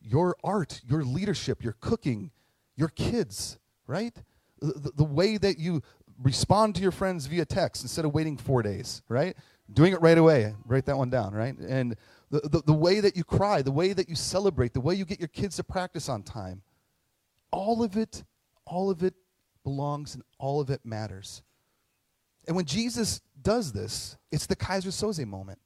your 0.00 0.36
art, 0.42 0.80
your 0.88 1.04
leadership, 1.04 1.62
your 1.62 1.76
cooking, 1.80 2.30
your 2.76 2.88
kids, 2.88 3.58
right? 3.86 4.14
The, 4.60 4.92
the, 4.96 5.04
way 5.04 5.36
that 5.36 5.58
you 5.58 5.82
respond 6.22 6.74
to 6.76 6.82
your 6.82 6.90
friends 6.90 7.26
via 7.26 7.44
text 7.44 7.82
instead 7.82 8.04
of 8.04 8.14
waiting 8.14 8.36
four 8.36 8.62
days, 8.62 9.02
right? 9.08 9.36
Doing 9.72 9.92
it 9.92 10.00
right 10.00 10.18
away. 10.18 10.54
Write 10.66 10.86
that 10.86 10.96
one 10.96 11.10
down, 11.10 11.34
right? 11.34 11.56
And 11.58 11.96
the, 12.30 12.40
the, 12.40 12.62
the 12.66 12.72
way 12.72 13.00
that 13.00 13.16
you 13.16 13.24
cry, 13.24 13.62
the 13.62 13.72
way 13.72 13.92
that 13.92 14.08
you 14.08 14.14
celebrate, 14.14 14.74
the 14.74 14.80
way 14.80 14.94
you 14.94 15.04
get 15.04 15.18
your 15.18 15.28
kids 15.28 15.56
to 15.56 15.64
practice 15.64 16.08
on 16.08 16.22
time. 16.22 16.62
All 17.50 17.82
of 17.82 17.96
it, 17.96 18.24
all 18.66 18.90
of 18.90 19.02
it 19.02 19.14
belongs 19.64 20.14
and 20.14 20.22
all 20.38 20.60
of 20.60 20.70
it 20.70 20.80
matters. 20.84 21.42
And 22.46 22.56
when 22.56 22.64
Jesus 22.64 23.20
does 23.40 23.72
this, 23.72 24.16
it's 24.30 24.46
the 24.46 24.56
Keyser 24.56 24.88
Söze 24.88 25.26
moment. 25.26 25.58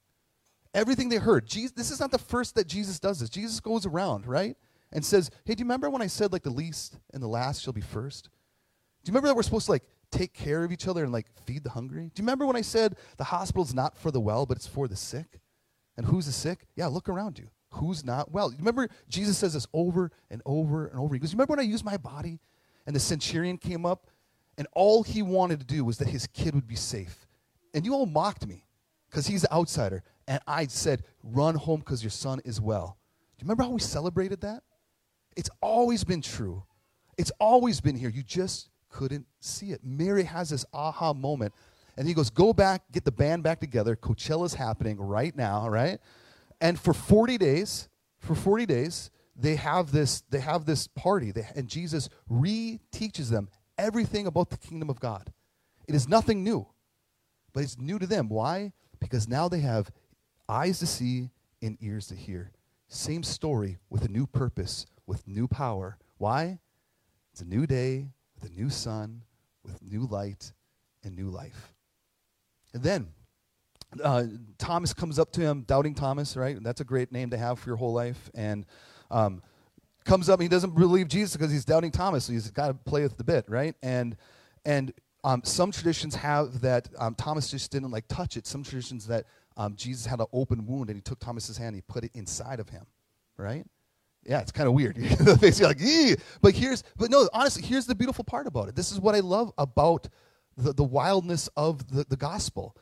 Everything 0.73 1.09
they 1.09 1.17
heard, 1.17 1.45
Jesus, 1.45 1.71
this 1.71 1.91
is 1.91 1.99
not 1.99 2.11
the 2.11 2.17
first 2.17 2.55
that 2.55 2.67
Jesus 2.67 2.99
does 2.99 3.19
this. 3.19 3.29
Jesus 3.29 3.59
goes 3.59 3.85
around, 3.85 4.25
right? 4.25 4.57
And 4.91 5.05
says, 5.05 5.29
Hey, 5.45 5.55
do 5.55 5.61
you 5.61 5.65
remember 5.65 5.89
when 5.89 6.01
I 6.01 6.07
said, 6.07 6.31
like, 6.31 6.43
the 6.43 6.49
least 6.49 6.97
and 7.13 7.21
the 7.21 7.27
last 7.27 7.61
shall 7.61 7.73
be 7.73 7.81
first? 7.81 8.25
Do 9.03 9.09
you 9.09 9.11
remember 9.11 9.27
that 9.27 9.35
we're 9.35 9.43
supposed 9.43 9.65
to, 9.65 9.71
like, 9.71 9.83
take 10.11 10.33
care 10.33 10.63
of 10.63 10.71
each 10.71 10.87
other 10.87 11.03
and, 11.03 11.13
like, 11.13 11.27
feed 11.45 11.63
the 11.63 11.69
hungry? 11.69 12.11
Do 12.13 12.21
you 12.21 12.23
remember 12.23 12.45
when 12.45 12.55
I 12.55 12.61
said 12.61 12.95
the 13.17 13.23
hospital's 13.25 13.73
not 13.73 13.97
for 13.97 14.11
the 14.11 14.19
well, 14.19 14.45
but 14.45 14.57
it's 14.57 14.67
for 14.67 14.87
the 14.87 14.95
sick? 14.95 15.39
And 15.97 16.05
who's 16.05 16.25
the 16.25 16.31
sick? 16.31 16.65
Yeah, 16.75 16.87
look 16.87 17.09
around 17.09 17.37
you. 17.37 17.49
Who's 17.71 18.03
not 18.03 18.31
well? 18.31 18.53
Remember, 18.57 18.87
Jesus 19.09 19.37
says 19.37 19.53
this 19.53 19.67
over 19.73 20.11
and 20.29 20.41
over 20.45 20.87
and 20.87 20.99
over. 20.99 21.15
He 21.15 21.19
goes, 21.19 21.33
Remember 21.33 21.51
when 21.51 21.59
I 21.59 21.63
used 21.63 21.85
my 21.85 21.97
body? 21.97 22.39
And 22.85 22.95
the 22.95 22.99
centurion 22.99 23.57
came 23.57 23.85
up, 23.85 24.07
and 24.57 24.67
all 24.73 25.03
he 25.03 25.21
wanted 25.21 25.59
to 25.59 25.65
do 25.65 25.83
was 25.85 25.97
that 25.97 26.07
his 26.07 26.27
kid 26.27 26.53
would 26.53 26.67
be 26.67 26.75
safe. 26.75 27.27
And 27.73 27.85
you 27.85 27.93
all 27.93 28.05
mocked 28.05 28.45
me 28.45 28.65
because 29.09 29.25
he's 29.25 29.41
the 29.41 29.53
outsider. 29.53 30.03
And 30.27 30.39
I 30.47 30.67
said, 30.67 31.03
Run 31.23 31.55
home 31.55 31.79
because 31.79 32.03
your 32.03 32.11
son 32.11 32.41
is 32.45 32.61
well. 32.61 32.97
Do 33.37 33.43
you 33.43 33.47
remember 33.47 33.63
how 33.63 33.71
we 33.71 33.79
celebrated 33.79 34.41
that? 34.41 34.63
It's 35.35 35.49
always 35.61 36.03
been 36.03 36.21
true. 36.21 36.63
It's 37.17 37.31
always 37.39 37.81
been 37.81 37.95
here. 37.95 38.09
You 38.09 38.23
just 38.23 38.69
couldn't 38.89 39.25
see 39.39 39.71
it. 39.71 39.81
Mary 39.83 40.23
has 40.23 40.49
this 40.49 40.65
aha 40.73 41.13
moment 41.13 41.53
and 41.97 42.07
he 42.07 42.13
goes, 42.13 42.29
Go 42.29 42.53
back, 42.53 42.83
get 42.91 43.05
the 43.05 43.11
band 43.11 43.43
back 43.43 43.59
together. 43.59 43.95
Coachella's 43.95 44.53
happening 44.53 44.97
right 44.97 45.35
now, 45.35 45.67
right? 45.67 45.99
And 46.61 46.79
for 46.79 46.93
40 46.93 47.37
days, 47.37 47.89
for 48.19 48.35
40 48.35 48.65
days, 48.65 49.11
they 49.35 49.55
have 49.55 49.91
this, 49.91 50.21
they 50.29 50.39
have 50.39 50.65
this 50.65 50.87
party. 50.87 51.31
They, 51.31 51.47
and 51.55 51.67
Jesus 51.67 52.09
re-teaches 52.29 53.29
them 53.29 53.49
everything 53.77 54.27
about 54.27 54.49
the 54.49 54.57
kingdom 54.57 54.89
of 54.89 54.99
God. 54.99 55.31
It 55.87 55.95
is 55.95 56.07
nothing 56.07 56.43
new, 56.43 56.67
but 57.51 57.63
it's 57.63 57.77
new 57.77 57.99
to 57.99 58.07
them. 58.07 58.29
Why? 58.29 58.73
Because 58.99 59.27
now 59.27 59.49
they 59.49 59.59
have 59.59 59.91
eyes 60.47 60.79
to 60.79 60.87
see 60.87 61.31
and 61.61 61.77
ears 61.81 62.07
to 62.07 62.15
hear. 62.15 62.51
Same 62.87 63.23
story 63.23 63.77
with 63.89 64.05
a 64.05 64.07
new 64.07 64.27
purpose, 64.27 64.85
with 65.05 65.27
new 65.27 65.47
power. 65.47 65.97
Why? 66.17 66.59
It's 67.31 67.41
a 67.41 67.45
new 67.45 67.65
day 67.65 68.07
with 68.35 68.51
a 68.51 68.53
new 68.53 68.69
sun, 68.69 69.23
with 69.63 69.81
new 69.81 70.05
light 70.05 70.51
and 71.03 71.15
new 71.15 71.29
life. 71.29 71.73
And 72.73 72.83
then 72.83 73.07
uh, 74.03 74.23
Thomas 74.57 74.93
comes 74.93 75.19
up 75.19 75.31
to 75.33 75.41
him, 75.41 75.61
doubting 75.61 75.93
Thomas, 75.93 76.35
right? 76.35 76.57
That's 76.61 76.81
a 76.81 76.85
great 76.85 77.11
name 77.11 77.29
to 77.31 77.37
have 77.37 77.59
for 77.59 77.69
your 77.69 77.77
whole 77.77 77.93
life. 77.93 78.29
And 78.33 78.65
um, 79.11 79.41
comes 80.05 80.29
up, 80.29 80.41
he 80.41 80.47
doesn't 80.47 80.75
believe 80.75 81.07
Jesus 81.07 81.35
because 81.35 81.51
he's 81.51 81.65
doubting 81.65 81.91
Thomas. 81.91 82.25
So 82.25 82.33
he's 82.33 82.49
got 82.51 82.67
to 82.67 82.73
play 82.73 83.03
with 83.03 83.17
the 83.17 83.23
bit, 83.23 83.45
right? 83.47 83.75
And 83.81 84.15
and 84.65 84.93
um, 85.23 85.41
some 85.43 85.71
traditions 85.71 86.15
have 86.15 86.61
that 86.61 86.89
um, 86.97 87.15
Thomas 87.15 87.49
just 87.49 87.71
didn't 87.71 87.91
like 87.91 88.07
touch 88.07 88.35
it. 88.37 88.45
Some 88.45 88.63
traditions 88.63 89.07
that 89.07 89.25
um, 89.55 89.75
Jesus 89.75 90.05
had 90.05 90.19
an 90.19 90.25
open 90.33 90.65
wound 90.65 90.89
and 90.89 90.97
he 90.97 91.01
took 91.01 91.19
Thomas's 91.19 91.57
hand 91.57 91.69
and 91.69 91.75
he 91.77 91.81
put 91.81 92.03
it 92.03 92.11
inside 92.13 92.59
of 92.59 92.69
him, 92.69 92.85
right? 93.37 93.65
Yeah, 94.25 94.39
it's 94.39 94.51
kind 94.51 94.67
of 94.67 94.73
weird. 94.73 94.97
you're 94.97 95.07
like, 95.67 95.79
Eeh! 95.79 96.19
but 96.41 96.53
here's, 96.53 96.83
but 96.97 97.09
no, 97.09 97.29
honestly, 97.33 97.61
here's 97.61 97.85
the 97.85 97.95
beautiful 97.95 98.23
part 98.23 98.47
about 98.47 98.69
it. 98.69 98.75
This 98.75 98.91
is 98.91 98.99
what 98.99 99.15
I 99.15 99.19
love 99.19 99.51
about 99.57 100.07
the, 100.57 100.73
the 100.73 100.83
wildness 100.83 101.49
of 101.55 101.87
the, 101.89 102.05
the 102.07 102.17
gospel. 102.17 102.75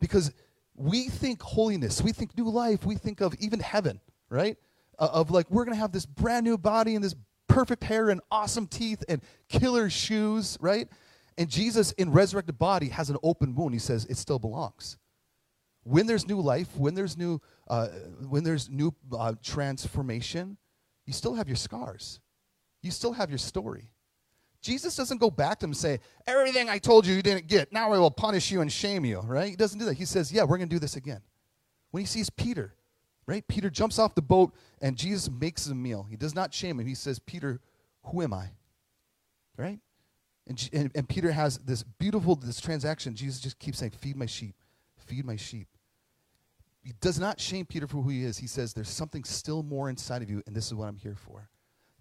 Because 0.00 0.32
we 0.74 1.08
think 1.08 1.42
holiness, 1.42 2.00
we 2.00 2.12
think 2.12 2.36
new 2.36 2.48
life, 2.48 2.86
we 2.86 2.94
think 2.94 3.20
of 3.20 3.34
even 3.38 3.60
heaven, 3.60 4.00
right? 4.28 4.56
Uh, 4.98 5.08
of 5.12 5.30
like, 5.30 5.50
we're 5.50 5.64
going 5.64 5.74
to 5.74 5.80
have 5.80 5.92
this 5.92 6.06
brand 6.06 6.44
new 6.44 6.56
body 6.56 6.94
and 6.94 7.04
this 7.04 7.14
perfect 7.48 7.84
hair 7.84 8.10
and 8.10 8.20
awesome 8.30 8.66
teeth 8.66 9.02
and 9.08 9.20
killer 9.48 9.90
shoes, 9.90 10.56
right? 10.60 10.88
And 11.36 11.48
Jesus, 11.48 11.92
in 11.92 12.12
resurrected 12.12 12.58
body, 12.58 12.88
has 12.88 13.10
an 13.10 13.16
open 13.22 13.54
wound. 13.54 13.74
He 13.74 13.80
says 13.80 14.06
it 14.06 14.16
still 14.16 14.38
belongs. 14.38 14.98
When 15.82 16.06
there's 16.06 16.28
new 16.28 16.40
life, 16.40 16.68
when 16.76 16.94
there's 16.94 17.16
new, 17.16 17.40
uh, 17.68 17.88
when 18.28 18.44
there's 18.44 18.68
new 18.68 18.94
uh, 19.12 19.34
transformation, 19.42 20.58
you 21.06 21.12
still 21.12 21.34
have 21.34 21.48
your 21.48 21.56
scars. 21.56 22.20
You 22.82 22.90
still 22.90 23.12
have 23.12 23.30
your 23.30 23.38
story. 23.38 23.90
Jesus 24.62 24.94
doesn't 24.94 25.18
go 25.18 25.30
back 25.30 25.58
to 25.60 25.64
him 25.64 25.70
and 25.70 25.76
say, 25.76 26.00
Everything 26.26 26.68
I 26.68 26.78
told 26.78 27.06
you 27.06 27.14
you 27.14 27.22
didn't 27.22 27.46
get, 27.46 27.72
now 27.72 27.92
I 27.92 27.98
will 27.98 28.10
punish 28.10 28.50
you 28.50 28.60
and 28.60 28.70
shame 28.70 29.04
you, 29.04 29.20
right? 29.20 29.50
He 29.50 29.56
doesn't 29.56 29.78
do 29.78 29.86
that. 29.86 29.94
He 29.94 30.04
says, 30.04 30.32
Yeah, 30.32 30.42
we're 30.42 30.58
going 30.58 30.68
to 30.68 30.74
do 30.74 30.80
this 30.80 30.96
again. 30.96 31.22
When 31.90 32.02
he 32.02 32.06
sees 32.06 32.30
Peter, 32.30 32.74
right? 33.26 33.46
Peter 33.48 33.70
jumps 33.70 33.98
off 33.98 34.14
the 34.14 34.22
boat 34.22 34.54
and 34.80 34.96
Jesus 34.96 35.30
makes 35.30 35.66
a 35.66 35.74
meal. 35.74 36.06
He 36.08 36.16
does 36.16 36.34
not 36.34 36.52
shame 36.52 36.78
him. 36.78 36.86
He 36.86 36.94
says, 36.94 37.18
Peter, 37.18 37.60
who 38.04 38.22
am 38.22 38.34
I? 38.34 38.50
Right? 39.56 39.80
And, 40.46 40.70
and, 40.72 40.90
and 40.94 41.08
Peter 41.08 41.32
has 41.32 41.58
this 41.58 41.82
beautiful 41.82 42.36
this 42.36 42.60
transaction. 42.60 43.14
Jesus 43.14 43.40
just 43.40 43.58
keeps 43.58 43.78
saying, 43.78 43.92
Feed 43.92 44.16
my 44.16 44.26
sheep, 44.26 44.56
feed 44.98 45.24
my 45.24 45.36
sheep. 45.36 45.68
He 46.82 46.92
does 47.00 47.20
not 47.20 47.40
shame 47.40 47.66
Peter 47.66 47.86
for 47.86 47.98
who 47.98 48.08
he 48.08 48.24
is. 48.24 48.38
He 48.38 48.46
says, 48.46 48.72
There's 48.72 48.88
something 48.88 49.24
still 49.24 49.62
more 49.62 49.90
inside 49.90 50.22
of 50.22 50.30
you, 50.30 50.42
and 50.46 50.56
this 50.56 50.66
is 50.66 50.74
what 50.74 50.88
I'm 50.88 50.96
here 50.96 51.16
for. 51.16 51.50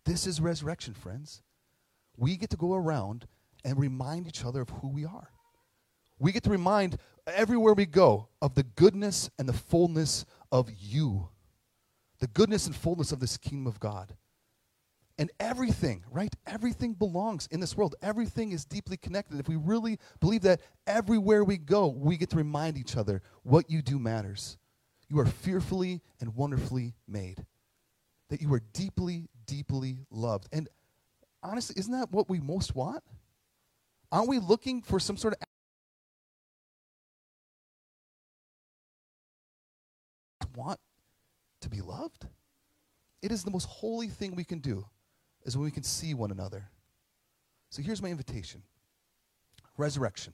This 0.06 0.26
is 0.26 0.40
resurrection, 0.40 0.94
friends. 0.94 1.42
We 2.20 2.36
get 2.36 2.50
to 2.50 2.58
go 2.58 2.74
around 2.74 3.28
and 3.64 3.80
remind 3.80 4.28
each 4.28 4.44
other 4.44 4.62
of 4.62 4.70
who 4.70 4.90
we 4.90 5.06
are. 5.06 5.30
We 6.20 6.34
get 6.34 6.44
to 6.44 6.50
remind 6.50 6.98
everywhere 7.26 7.74
we 7.74 7.86
go 7.86 8.28
of 8.42 8.56
the 8.56 8.64
goodness 8.64 9.30
and 9.40 9.48
the 9.48 9.54
fullness 9.54 10.26
of 10.52 10.70
you, 10.78 11.30
the 12.20 12.28
goodness 12.28 12.68
and 12.68 12.76
fullness 12.76 13.14
of 13.14 13.22
this 13.22 13.38
kingdom 13.38 13.68
of 13.68 13.80
God. 13.80 14.16
And 15.18 15.32
everything, 15.40 16.04
right? 16.12 16.34
Everything 16.46 16.94
belongs 16.94 17.48
in 17.52 17.60
this 17.60 17.76
world. 17.76 17.96
Everything 18.02 18.52
is 18.52 18.66
deeply 18.66 18.98
connected. 18.98 19.40
If 19.40 19.50
we 19.50 19.58
really 19.58 19.98
believe 20.20 20.42
that 20.42 20.62
everywhere 20.88 21.44
we 21.44 21.58
go, 21.58 21.88
we 21.88 22.18
get 22.18 22.30
to 22.32 22.38
remind 22.38 22.78
each 22.78 22.98
other 22.98 23.22
what 23.44 23.70
you 23.70 23.82
do 23.82 24.00
matters. 24.00 24.58
You 25.10 25.20
are 25.20 25.26
fearfully 25.26 26.02
and 26.22 26.36
wonderfully 26.36 26.96
made. 27.08 27.46
That 28.30 28.42
you 28.42 28.54
are 28.54 28.62
deeply, 28.74 29.28
deeply 29.46 30.00
loved. 30.10 30.48
And 30.54 30.70
honestly, 31.44 31.76
isn't 31.78 31.92
that 31.92 32.12
what 32.12 32.30
we 32.30 32.40
most 32.40 32.76
want? 32.76 33.04
Aren't 34.12 34.30
we 34.30 34.40
looking 34.40 34.82
for 34.82 35.00
some 35.00 35.18
sort 35.18 35.36
of 35.36 35.48
want 40.56 40.80
to 41.62 41.70
be 41.70 41.82
loved? 41.82 42.28
It 43.22 43.32
is 43.32 43.44
the 43.44 43.52
most 43.52 43.66
holy 43.66 44.08
thing 44.08 44.36
we 44.36 44.44
can 44.44 44.60
do 44.60 44.86
is 45.44 45.56
when 45.56 45.66
we 45.66 45.72
can 45.72 45.84
see 45.84 46.14
one 46.14 46.32
another. 46.32 46.70
So 47.70 47.82
here's 47.82 48.02
my 48.02 48.10
invitation. 48.10 48.64
Resurrection. 49.78 50.34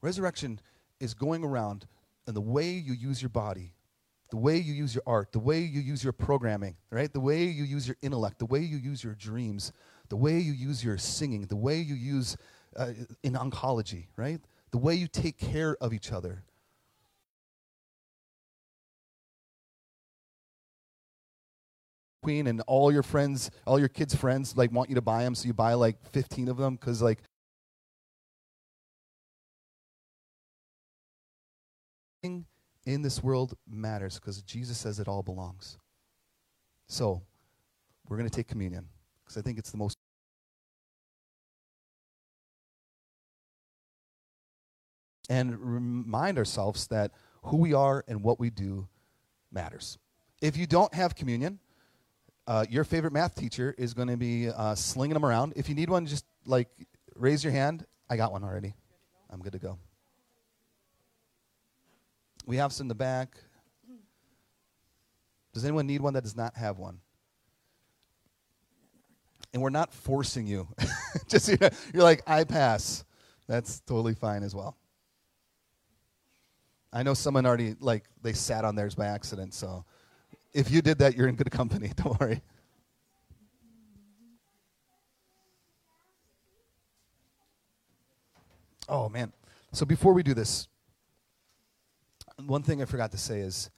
Resurrection 0.00 0.60
is 1.00 1.14
going 1.14 1.44
around 1.44 1.86
and 2.26 2.34
the 2.34 2.40
way 2.40 2.70
you 2.70 2.92
use 2.92 3.20
your 3.20 3.28
body, 3.28 3.72
the 4.30 4.36
way 4.36 4.56
you 4.56 4.72
use 4.72 4.94
your 4.94 5.04
art, 5.06 5.32
the 5.32 5.38
way 5.38 5.60
you 5.60 5.80
use 5.80 6.02
your 6.02 6.12
programming, 6.12 6.76
right? 6.90 7.12
The 7.12 7.20
way 7.20 7.44
you 7.44 7.64
use 7.64 7.86
your 7.86 7.96
intellect, 8.02 8.38
the 8.38 8.46
way 8.46 8.60
you 8.60 8.76
use 8.78 9.04
your 9.04 9.14
dreams, 9.14 9.72
the 10.08 10.16
way 10.16 10.38
you 10.38 10.52
use 10.52 10.84
your 10.84 10.98
singing, 10.98 11.46
the 11.46 11.56
way 11.56 11.78
you 11.78 11.94
use 11.94 12.36
uh, 12.76 12.92
in 13.22 13.34
oncology, 13.34 14.06
right? 14.16 14.40
The 14.70 14.78
way 14.78 14.94
you 14.94 15.08
take 15.08 15.38
care 15.38 15.76
of 15.80 15.92
each 15.92 16.12
other. 16.12 16.44
Queen 22.22 22.46
and 22.48 22.60
all 22.66 22.92
your 22.92 23.04
friends, 23.04 23.50
all 23.66 23.78
your 23.78 23.88
kids' 23.88 24.14
friends, 24.14 24.56
like 24.56 24.72
want 24.72 24.88
you 24.88 24.96
to 24.96 25.00
buy 25.02 25.22
them, 25.22 25.34
so 25.34 25.46
you 25.46 25.54
buy 25.54 25.74
like 25.74 25.96
15 26.10 26.48
of 26.48 26.56
them 26.56 26.74
because 26.74 27.00
like 27.00 27.20
in 32.86 33.02
this 33.02 33.22
world 33.22 33.54
matters 33.68 34.14
because 34.14 34.42
Jesus 34.42 34.78
says 34.78 34.98
it 34.98 35.08
all 35.08 35.22
belongs. 35.22 35.78
So, 36.88 37.22
we're 38.08 38.16
going 38.16 38.28
to 38.28 38.34
take 38.34 38.46
communion 38.46 38.88
because 39.26 39.36
I 39.36 39.42
think 39.42 39.58
it's 39.58 39.72
the 39.72 39.76
most 39.76 39.98
and 45.28 45.58
remind 45.58 46.38
ourselves 46.38 46.86
that 46.86 47.10
who 47.42 47.56
we 47.56 47.74
are 47.74 48.04
and 48.06 48.22
what 48.22 48.38
we 48.38 48.50
do 48.50 48.86
matters. 49.50 49.98
If 50.40 50.56
you 50.56 50.66
don't 50.66 50.92
have 50.94 51.16
communion, 51.16 51.58
uh, 52.46 52.64
your 52.70 52.84
favorite 52.84 53.12
math 53.12 53.34
teacher 53.34 53.74
is 53.76 53.92
going 53.92 54.08
to 54.08 54.16
be 54.16 54.48
uh, 54.48 54.76
slinging 54.76 55.14
them 55.14 55.24
around. 55.24 55.54
If 55.56 55.68
you 55.68 55.74
need 55.74 55.90
one, 55.90 56.06
just 56.06 56.24
like 56.44 56.68
raise 57.16 57.42
your 57.42 57.52
hand. 57.52 57.84
I 58.08 58.16
got 58.16 58.30
one 58.30 58.44
already. 58.44 58.74
I'm 59.30 59.40
good 59.40 59.52
to 59.52 59.58
go. 59.58 59.78
We 62.46 62.58
have 62.58 62.72
some 62.72 62.84
in 62.84 62.88
the 62.88 62.94
back. 62.94 63.36
Does 65.52 65.64
anyone 65.64 65.86
need 65.86 66.00
one 66.00 66.14
that 66.14 66.22
does 66.22 66.36
not 66.36 66.54
have 66.54 66.78
one? 66.78 67.00
And 69.52 69.62
we're 69.62 69.70
not 69.70 69.92
forcing 69.92 70.46
you. 70.46 70.68
just 71.28 71.48
you're 71.48 72.02
like, 72.02 72.22
I 72.26 72.44
pass. 72.44 73.04
That's 73.46 73.80
totally 73.80 74.14
fine 74.14 74.42
as 74.42 74.54
well. 74.54 74.76
I 76.92 77.02
know 77.02 77.14
someone 77.14 77.46
already 77.46 77.76
like 77.80 78.04
they 78.22 78.32
sat 78.32 78.64
on 78.64 78.74
theirs 78.74 78.94
by 78.94 79.06
accident, 79.06 79.54
so 79.54 79.84
if 80.54 80.70
you 80.70 80.80
did 80.80 80.98
that, 80.98 81.14
you're 81.16 81.28
in 81.28 81.36
good 81.36 81.50
company. 81.50 81.92
Don't 81.96 82.18
worry. 82.20 82.40
Oh 88.88 89.08
man. 89.08 89.32
So 89.72 89.84
before 89.84 90.12
we 90.12 90.22
do 90.22 90.32
this, 90.32 90.68
one 92.46 92.62
thing 92.62 92.80
I 92.80 92.84
forgot 92.84 93.12
to 93.12 93.18
say 93.18 93.40
is 93.40 93.70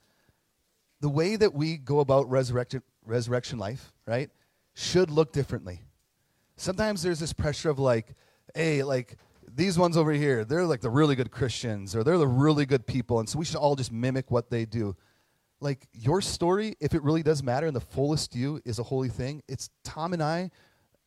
the 1.01 1.09
way 1.09 1.35
that 1.35 1.53
we 1.53 1.77
go 1.77 1.99
about 1.99 2.29
resurrection 2.29 2.83
resurrection 3.05 3.57
life, 3.57 3.91
right, 4.05 4.29
should 4.79 5.11
look 5.11 5.33
differently. 5.33 5.81
Sometimes 6.55 7.03
there's 7.03 7.19
this 7.19 7.33
pressure 7.33 7.69
of 7.69 7.79
like, 7.79 8.15
hey, 8.55 8.83
like 8.83 9.17
these 9.53 9.77
ones 9.77 9.97
over 9.97 10.11
here, 10.11 10.45
they're 10.45 10.65
like 10.65 10.81
the 10.81 10.89
really 10.89 11.15
good 11.15 11.31
Christians 11.31 11.95
or 11.95 12.03
they're 12.03 12.17
the 12.17 12.27
really 12.27 12.65
good 12.65 12.87
people, 12.87 13.19
and 13.19 13.27
so 13.27 13.37
we 13.37 13.45
should 13.45 13.57
all 13.57 13.75
just 13.75 13.91
mimic 13.91 14.31
what 14.31 14.49
they 14.49 14.65
do. 14.65 14.95
Like 15.59 15.87
your 15.91 16.21
story, 16.21 16.75
if 16.79 16.93
it 16.93 17.03
really 17.03 17.23
does 17.23 17.43
matter 17.43 17.67
and 17.67 17.75
the 17.75 17.81
fullest 17.81 18.35
you 18.35 18.61
is 18.63 18.79
a 18.79 18.83
holy 18.83 19.09
thing, 19.09 19.43
it's 19.49 19.69
Tom 19.83 20.13
and 20.13 20.23
I. 20.23 20.51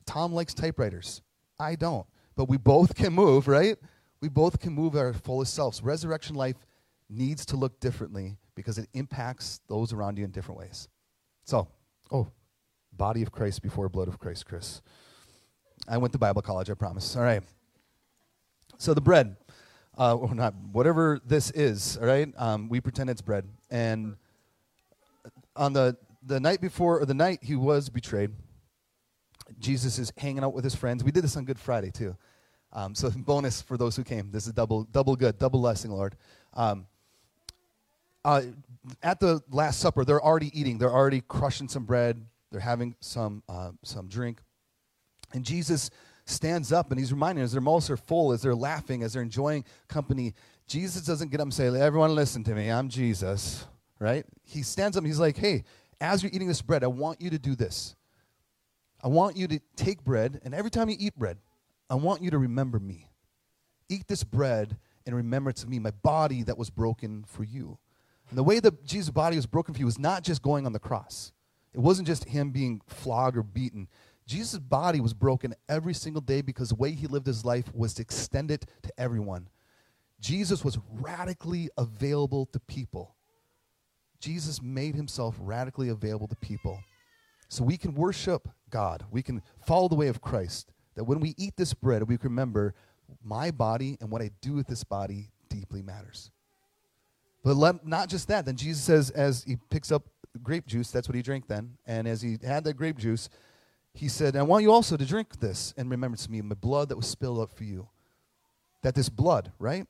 Tom 0.05 0.33
likes 0.35 0.53
typewriters. 0.53 1.23
I 1.59 1.75
don't. 1.75 2.07
But 2.37 2.51
we 2.51 2.59
both 2.59 2.95
can 2.95 3.15
move, 3.15 3.49
right? 3.49 3.79
We 4.21 4.29
both 4.29 4.61
can 4.61 4.75
move 4.75 4.95
our 4.97 5.15
fullest 5.15 5.55
selves. 5.55 5.83
Resurrection 5.83 6.37
life 6.37 6.67
needs 7.09 7.47
to 7.47 7.57
look 7.57 7.81
differently 7.81 8.37
because 8.55 8.77
it 8.77 8.89
impacts 8.93 9.61
those 9.69 9.95
around 9.95 10.19
you 10.19 10.25
in 10.25 10.31
different 10.31 10.59
ways. 10.61 10.89
So, 11.45 11.69
oh, 12.11 12.29
body 12.93 13.23
of 13.23 13.33
Christ 13.33 13.63
before 13.63 13.89
blood 13.89 14.09
of 14.09 14.19
Christ, 14.19 14.47
Chris. 14.47 14.83
I 15.89 15.99
went 15.99 16.13
to 16.13 16.19
Bible 16.19 16.43
college, 16.43 16.71
I 16.71 16.75
promise. 16.75 17.17
All 17.17 17.23
right. 17.23 17.43
So 18.79 18.95
the 18.95 19.01
bread, 19.01 19.37
uh, 19.99 20.17
or 20.17 20.35
not, 20.35 20.55
whatever 20.73 21.21
this 21.25 21.51
is, 21.51 21.97
all 21.99 22.07
right, 22.07 22.33
um, 22.37 22.69
we 22.69 22.81
pretend 22.81 23.11
it's 23.11 23.23
bread. 23.23 23.47
And 23.71 24.17
on 25.57 25.73
the, 25.73 25.97
the 26.25 26.41
night 26.41 26.61
before, 26.61 27.01
or 27.01 27.07
the 27.07 27.15
night 27.15 27.41
he 27.43 27.57
was 27.57 27.89
betrayed, 27.89 28.31
Jesus 29.59 29.99
is 29.99 30.13
hanging 30.17 30.45
out 30.45 30.55
with 30.55 30.65
his 30.65 30.75
friends. 30.75 31.05
We 31.05 31.11
did 31.11 31.25
this 31.25 31.37
on 31.37 31.45
Good 31.45 31.59
Friday, 31.59 31.91
too. 31.91 32.17
Um, 32.73 32.95
so 32.95 33.11
bonus 33.17 33.61
for 33.61 33.77
those 33.77 33.97
who 33.97 34.05
came. 34.05 34.31
This 34.31 34.47
is 34.47 34.53
double, 34.53 34.85
double 34.85 35.17
good, 35.17 35.39
double 35.39 35.61
blessing, 35.61 35.91
Lord. 35.91 36.17
Um, 36.55 36.87
uh, 38.25 38.43
at 39.03 39.21
the 39.21 39.43
Last 39.51 39.81
Supper, 39.81 40.05
they're 40.05 40.23
already 40.23 40.59
eating. 40.59 40.79
They're 40.79 40.93
already 40.93 41.23
crushing 41.23 41.69
some 41.69 41.85
bread. 41.85 42.25
They're 42.53 42.61
having 42.61 42.95
some, 43.01 43.43
uh, 43.49 43.73
some 43.83 44.07
drink. 44.07 44.41
And 45.33 45.45
Jesus 45.45 45.91
stands 46.27 46.73
up 46.73 46.91
and 46.91 47.01
he's 47.01 47.13
reminding 47.13 47.43
as 47.43 47.53
their 47.53 47.61
mouths 47.61 47.91
are 47.91 47.97
full, 47.97 48.33
as 48.33 48.43
they're 48.43 48.55
laughing, 48.55 49.03
as 49.03 49.15
they're 49.15 49.23
enjoying 49.23 49.65
company. 49.89 50.35
Jesus 50.67 51.03
doesn't 51.03 51.31
get 51.31 51.41
up 51.41 51.47
and 51.47 51.55
say, 51.55 51.67
Everyone 51.67 52.15
listen 52.15 52.45
to 52.45 52.55
me, 52.55 52.69
I'm 52.69 52.89
Jesus, 52.89 53.67
right? 53.99 54.25
He 54.45 54.63
stands 54.63 54.97
up 54.97 55.03
and 55.03 55.09
he's 55.09 55.19
like, 55.19 55.37
Hey, 55.37 55.65
as 56.01 56.23
you're 56.23 56.33
eating 56.33 56.49
this 56.49 56.63
bread, 56.63 56.85
I 56.85 56.89
want 56.89 57.21
you 57.21 57.31
to 57.31 57.39
do 57.39 57.55
this. 57.55 57.97
I 59.03 59.09
want 59.09 59.37
you 59.37 59.49
to 59.49 59.61
take 59.75 60.05
bread, 60.05 60.41
and 60.45 60.55
every 60.55 60.71
time 60.71 60.89
you 60.89 60.97
eat 60.99 61.17
bread, 61.17 61.39
I 61.91 61.97
want 61.97 62.23
you 62.23 62.31
to 62.31 62.39
remember 62.39 62.79
me. 62.79 63.09
Eat 63.89 64.07
this 64.07 64.23
bread 64.23 64.77
and 65.05 65.17
remember 65.17 65.51
to 65.53 65.67
me, 65.67 65.81
my 65.81 65.91
body 65.91 66.45
that 66.45 66.57
was 66.57 66.71
broken 66.71 67.25
for 67.27 67.43
you. 67.43 67.79
And 68.29 68.39
the 68.39 68.45
way 68.45 68.61
that 68.61 68.85
Jesus' 68.85 69.11
body 69.11 69.37
was 69.37 69.47
broken 69.47 69.75
for 69.75 69.81
you 69.81 69.87
was 69.87 69.99
not 69.99 70.23
just 70.23 70.41
going 70.41 70.67
on 70.67 70.73
the 70.73 70.79
cross. 70.79 71.33
It 71.75 71.81
wasn't 71.81 72.09
just 72.09 72.25
him 72.25 72.51
being 72.51 72.81
flogged 72.87 73.37
or 73.37 73.43
beaten. 73.43 73.89
Jesus' 74.27 74.59
body 74.59 75.01
was 75.01 75.15
broken 75.15 75.55
every 75.69 75.95
single 75.95 76.21
day 76.21 76.43
because 76.43 76.69
the 76.69 76.75
way 76.77 76.93
he 76.93 77.07
lived 77.07 77.27
his 77.27 77.45
life 77.45 77.73
was 77.75 77.95
to 77.95 78.03
extend 78.03 78.51
it 78.51 78.67
to 78.83 78.93
everyone. 78.99 79.49
Jesus 80.21 80.65
was 80.65 80.79
radically 80.91 81.69
available 81.77 82.47
to 82.47 82.61
people. 82.61 83.17
Jesus 84.21 84.63
made 84.63 84.95
himself 84.95 85.37
radically 85.41 85.89
available 85.89 86.29
to 86.29 86.37
people. 86.37 86.79
So 87.49 87.65
we 87.65 87.77
can 87.77 87.95
worship 87.95 88.49
God. 88.71 89.05
We 89.11 89.23
can 89.23 89.43
follow 89.67 89.89
the 89.89 89.97
way 89.97 90.07
of 90.07 90.21
Christ. 90.21 90.73
That 90.95 91.05
when 91.05 91.21
we 91.21 91.35
eat 91.37 91.57
this 91.57 91.75
bread, 91.75 92.05
we 92.05 92.17
remember 92.23 92.75
my 93.23 93.51
body 93.51 93.99
and 94.01 94.11
what 94.11 94.23
I 94.23 94.31
do 94.41 94.53
with 94.55 94.69
this 94.69 94.85
body 94.85 95.31
deeply 95.49 95.83
matters. 95.83 96.31
But 97.43 97.57
let, 97.57 97.85
not 97.85 98.09
just 98.09 98.29
that. 98.29 98.47
Then 98.47 98.57
Jesus 98.57 98.83
says, 98.83 99.11
as 99.11 99.43
he 99.43 99.57
picks 99.71 99.91
up 99.91 100.05
grape 100.43 100.67
juice, 100.67 100.91
that's 100.91 101.09
what 101.09 101.15
he 101.15 101.23
drank 101.23 101.49
then. 101.49 101.77
And 101.87 102.07
as 102.07 102.23
he 102.23 102.39
had 102.43 102.65
that 102.65 102.75
grape 102.75 102.99
juice, 102.99 103.29
he 103.95 104.09
said, 104.09 104.37
I 104.37 104.43
want 104.43 104.63
you 104.63 104.73
also 104.73 104.97
to 104.97 105.05
drink 105.05 105.41
this 105.41 105.75
and 105.77 105.91
remember 105.91 106.17
to 106.17 106.31
me 106.31 106.41
my 106.41 106.55
blood 106.55 106.89
that 106.89 106.97
was 106.97 107.07
spilled 107.07 107.41
up 107.41 107.53
for 107.53 107.65
you. 107.65 107.89
That 108.83 108.95
this 108.95 109.09
blood, 109.09 109.53
right? 109.59 109.87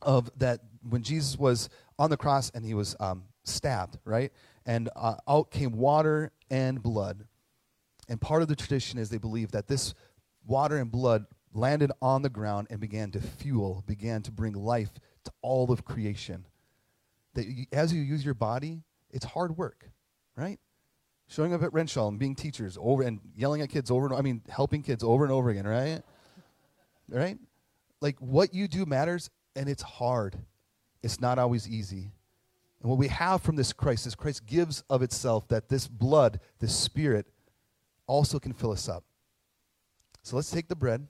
Of 0.00 0.30
that 0.38 0.60
when 0.88 1.02
Jesus 1.02 1.36
was 1.38 1.68
on 1.98 2.10
the 2.10 2.16
cross 2.16 2.50
and 2.54 2.64
he 2.64 2.72
was 2.72 2.96
um, 3.00 3.24
stabbed, 3.44 3.98
right? 4.04 4.32
And 4.64 4.88
uh, 4.96 5.16
out 5.28 5.50
came 5.50 5.72
water 5.72 6.30
and 6.50 6.82
blood. 6.82 7.24
And 8.08 8.20
part 8.20 8.42
of 8.42 8.48
the 8.48 8.56
tradition 8.56 8.98
is 8.98 9.10
they 9.10 9.18
believe 9.18 9.52
that 9.52 9.68
this 9.68 9.94
water 10.46 10.76
and 10.76 10.90
blood 10.90 11.26
landed 11.52 11.92
on 12.00 12.22
the 12.22 12.28
ground 12.28 12.68
and 12.70 12.80
began 12.80 13.10
to 13.10 13.20
fuel, 13.20 13.84
began 13.86 14.22
to 14.22 14.30
bring 14.30 14.54
life 14.54 14.90
to 15.24 15.32
all 15.42 15.70
of 15.70 15.84
creation. 15.84 16.46
That 17.34 17.46
you, 17.46 17.66
as 17.72 17.92
you 17.92 18.00
use 18.00 18.24
your 18.24 18.34
body, 18.34 18.82
it's 19.12 19.24
hard 19.24 19.56
work, 19.56 19.90
right? 20.36 20.58
Showing 21.28 21.54
up 21.54 21.62
at 21.62 21.72
Renshaw 21.72 22.08
and 22.08 22.18
being 22.18 22.34
teachers 22.34 22.76
over 22.80 23.02
and 23.02 23.20
yelling 23.34 23.62
at 23.62 23.70
kids 23.70 23.90
over 23.90 24.06
and 24.06 24.14
I 24.14 24.20
mean 24.20 24.42
helping 24.48 24.82
kids 24.82 25.04
over 25.04 25.24
and 25.24 25.32
over 25.32 25.50
again, 25.50 25.66
right? 25.66 26.02
Right? 27.08 27.38
Like 28.00 28.18
what 28.18 28.54
you 28.54 28.68
do 28.68 28.86
matters 28.86 29.30
and 29.54 29.68
it's 29.68 29.82
hard. 29.82 30.36
It's 31.02 31.20
not 31.20 31.38
always 31.38 31.68
easy. 31.68 32.12
And 32.80 32.88
what 32.88 32.98
we 32.98 33.08
have 33.08 33.42
from 33.42 33.56
this 33.56 33.72
Christ 33.72 34.06
is 34.06 34.14
Christ 34.14 34.46
gives 34.46 34.82
of 34.88 35.02
itself 35.02 35.48
that 35.48 35.68
this 35.68 35.86
blood, 35.86 36.40
this 36.58 36.74
spirit, 36.74 37.26
also 38.06 38.38
can 38.38 38.52
fill 38.52 38.72
us 38.72 38.88
up. 38.88 39.04
So 40.22 40.36
let's 40.36 40.50
take 40.50 40.68
the 40.68 40.76
bread, 40.76 41.06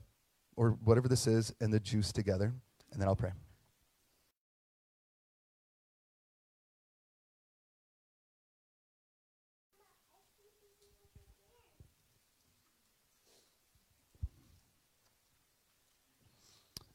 or 0.55 0.71
whatever 0.83 1.07
this 1.07 1.27
is, 1.27 1.53
and 1.59 1.73
the 1.73 1.79
juice 1.79 2.11
together, 2.11 2.53
and 2.91 3.01
then 3.01 3.07
I'll 3.07 3.15
pray. 3.15 3.31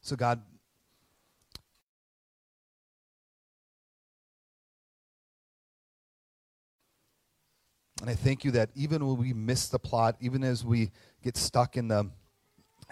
So, 0.07 0.15
God, 0.15 0.41
And 7.99 8.09
I 8.09 8.15
thank 8.15 8.45
you 8.45 8.51
that 8.51 8.69
even 8.73 9.05
when 9.05 9.17
we 9.17 9.33
miss 9.33 9.67
the 9.67 9.79
plot, 9.79 10.15
even 10.21 10.43
as 10.45 10.63
we 10.63 10.91
get 11.23 11.35
stuck 11.35 11.75
in 11.75 11.89
the 11.89 12.09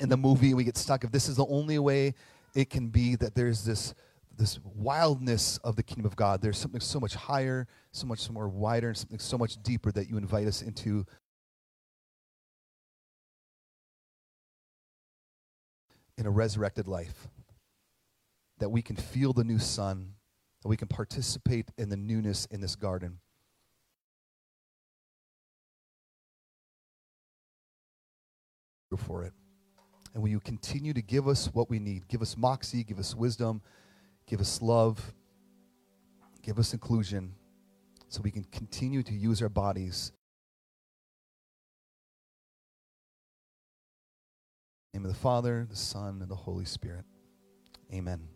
in 0.02 0.10
the 0.10 0.18
movie, 0.18 0.54
we 0.54 0.66
get 0.66 0.76
stuck 0.76 1.06
if 1.06 1.12
this 1.12 1.30
is 1.30 1.38
the 1.38 1.46
only 1.46 1.80
way 1.80 2.16
it 2.54 2.70
can 2.70 2.90
be 2.90 3.16
that 3.16 3.34
there's 3.34 3.64
this 3.64 3.94
this 4.36 4.60
wildness 4.66 5.58
of 5.60 5.78
the 5.78 5.84
kingdom 5.84 6.06
of 6.06 6.18
God. 6.18 6.42
There's 6.42 6.58
something 6.58 6.82
so 6.82 7.00
much 7.00 7.16
higher, 7.16 7.66
so 7.94 8.08
much 8.08 8.30
more 8.30 8.50
wider, 8.50 8.90
and 8.90 8.98
something 8.98 9.20
so 9.20 9.38
much 9.38 9.56
deeper 9.64 9.90
that 9.94 10.10
you 10.10 10.18
invite 10.18 10.48
us 10.48 10.62
into. 10.62 11.06
In 16.18 16.26
a 16.26 16.32
resurrected 16.32 16.88
life, 16.88 17.28
that 18.60 18.70
we 18.70 18.82
can 18.82 18.96
feel 18.96 19.34
the 19.34 19.44
new 19.44 19.60
sun, 19.60 20.14
that 20.62 20.70
we 20.70 20.78
can 20.78 20.88
participate 20.88 21.72
in 21.78 21.90
the 21.90 21.98
newness 21.98 22.46
in 22.52 22.62
this 22.62 22.76
garden. 22.76 23.20
for 28.98 29.24
it. 29.24 29.34
And 30.14 30.24
will 30.24 30.30
you 30.30 30.40
continue 30.40 30.94
to 30.94 31.02
give 31.02 31.28
us 31.28 31.50
what 31.54 31.70
we 31.70 31.80
need? 31.80 32.08
Give 32.08 32.22
us 32.22 32.38
moxie, 32.38 32.84
give 32.84 33.00
us 33.00 33.14
wisdom, 33.14 33.62
give 34.28 34.40
us 34.40 34.62
love, 34.62 35.14
give 36.42 36.58
us 36.58 36.74
inclusion, 36.74 37.34
so 38.08 38.22
we 38.22 38.32
can 38.32 38.46
continue 38.46 39.04
to 39.04 39.14
use 39.14 39.42
our 39.42 39.50
bodies. 39.50 40.12
Name 44.96 45.04
of 45.04 45.12
the 45.12 45.20
Father, 45.20 45.68
the 45.70 45.76
Son, 45.76 46.20
and 46.22 46.32
the 46.32 46.36
Holy 46.36 46.64
Spirit. 46.64 47.04
Amen. 47.94 48.30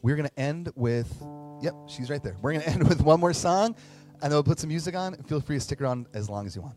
We're 0.00 0.14
going 0.14 0.28
to 0.28 0.38
end 0.38 0.70
with, 0.76 1.12
yep, 1.60 1.74
she's 1.88 2.08
right 2.08 2.22
there. 2.22 2.36
We're 2.40 2.52
going 2.52 2.62
to 2.66 2.68
end 2.68 2.88
with 2.88 3.02
one 3.02 3.18
more 3.18 3.32
song, 3.32 3.74
and 4.14 4.22
then 4.22 4.30
we'll 4.30 4.44
put 4.44 4.60
some 4.60 4.68
music 4.68 4.94
on. 4.94 5.16
Feel 5.24 5.40
free 5.40 5.56
to 5.56 5.60
stick 5.60 5.80
around 5.80 6.06
as 6.14 6.30
long 6.30 6.46
as 6.46 6.54
you 6.54 6.62
want. 6.62 6.76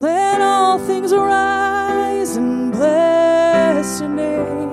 Let 0.00 0.40
all 0.40 0.80
things 0.80 1.12
arise 1.12 2.36
and 2.36 2.72
bless 2.72 4.00
your 4.00 4.08
name, 4.08 4.70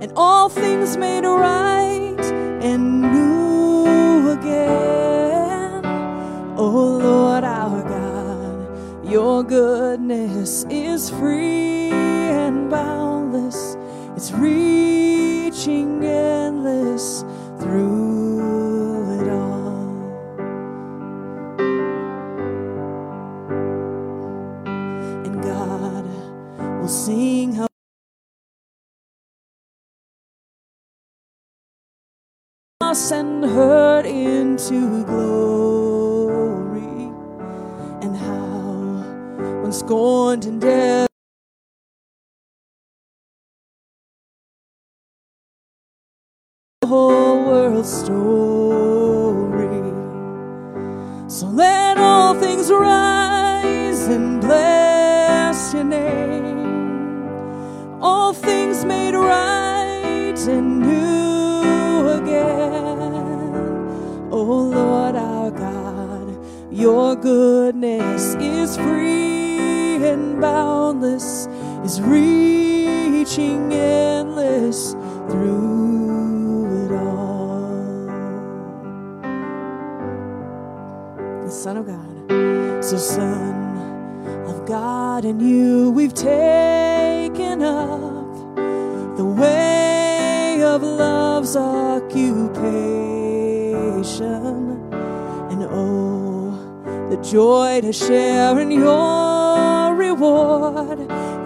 and 0.00 0.12
all 0.16 0.48
things 0.48 0.96
made 0.96 1.24
right 1.24 1.77
your 9.38 9.44
goodness 9.44 10.66
is 10.68 11.10
free 11.10 11.90
and 11.92 12.68
boundless, 12.68 13.76
it's 14.16 14.32
reaching 14.32 16.02
endless 16.02 17.22
through 17.60 19.20
it 19.20 19.28
all. 19.28 19.78
and 25.24 25.40
God 25.40 26.04
will 26.80 26.88
sing 26.88 27.54
how 27.54 27.68
and 33.12 33.44
hurt 33.44 34.04
into 34.04 35.04
glory 35.04 35.27
scorned 39.88 40.44
and 40.44 40.60
dead 40.60 41.08
the 46.82 46.86
whole 46.86 47.46
world's 47.46 47.90
story 47.90 49.80
so 51.26 51.46
let 51.46 51.96
all 51.96 52.34
things 52.34 52.70
rise 52.70 54.02
and 54.08 54.42
bless 54.42 55.72
your 55.72 55.84
name. 55.84 56.68
All 58.02 58.34
things 58.34 58.84
made 58.84 59.14
right 59.14 60.38
and 60.48 60.80
new 60.80 62.08
again. 62.20 63.54
Oh 64.30 64.68
Lord 64.70 65.16
our 65.16 65.50
God, 65.50 66.36
your 66.70 67.16
goodness 67.16 68.34
is 68.34 68.76
free 68.76 69.17
and 70.08 70.40
boundless, 70.40 71.46
is 71.84 72.00
reaching 72.02 73.72
endless 73.72 74.92
through 75.30 76.84
it 76.84 76.92
all. 76.92 77.38
the 81.48 81.50
Son 81.50 81.76
of 81.78 81.86
God. 81.86 82.84
So, 82.84 82.96
Son 82.98 83.76
of 84.46 84.66
God, 84.66 85.24
and 85.24 85.40
you 85.40 85.90
we've 85.90 86.12
taken 86.14 87.62
up 87.62 88.34
the 89.16 89.24
way 89.24 90.62
of 90.62 90.82
love's 90.82 91.56
occupation. 91.56 92.48
And 95.50 95.62
oh, 95.70 96.50
the 97.10 97.16
joy 97.22 97.80
to 97.80 97.92
share 97.92 98.58
in 98.60 98.70
your 98.70 99.27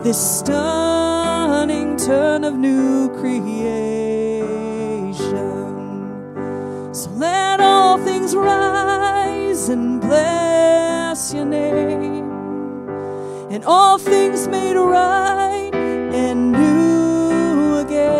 this 0.03 0.39
stunning 0.39 1.97
turn 1.97 2.45
of 2.45 2.55
new 2.55 3.11
creation. 3.21 4.53
So 6.95 7.11
let 7.11 7.61
all 7.61 7.99
things 7.99 8.35
rise 8.35 9.69
and 9.69 10.01
bless 10.01 11.35
your 11.35 11.45
name, 11.45 12.31
and 13.51 13.63
all 13.65 13.99
things 13.99 14.49
made 14.49 14.77
right 14.77 15.71
and 15.75 16.53
new 16.53 17.77
again. 17.79 18.19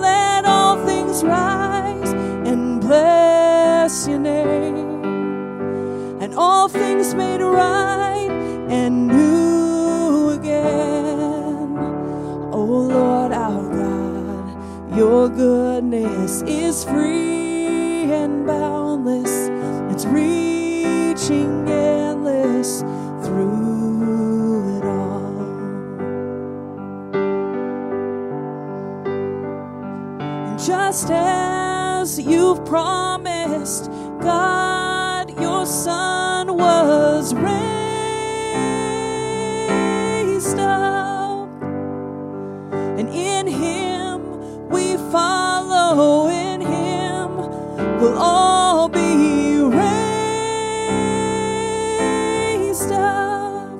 Let 0.00 0.44
all 0.44 0.84
things 0.84 1.22
rise 1.22 2.12
and 2.12 2.80
bless 2.80 4.08
your 4.08 4.18
name, 4.18 5.04
and 6.20 6.34
all 6.34 6.68
things 6.68 7.14
made 7.14 7.40
right 7.40 7.83
your 15.04 15.28
goodness 15.28 16.40
is 16.46 16.82
free 16.82 18.10
and 18.10 18.46
boundless. 18.46 19.50
It's 19.92 20.06
reaching 20.06 21.68
endless 21.68 22.80
through 23.22 24.78
it 24.78 24.84
all. 24.86 25.36
And 30.46 30.58
just 30.58 31.10
as 31.10 32.18
you've 32.18 32.64
promised, 32.64 33.90
God, 34.22 35.38
your 35.38 35.66
Son 35.66 36.56
was 36.56 37.34
raised 37.34 37.83
will 48.04 48.18
all 48.18 48.88
be 48.88 49.56
raised 49.56 49.72
up. 52.92 53.72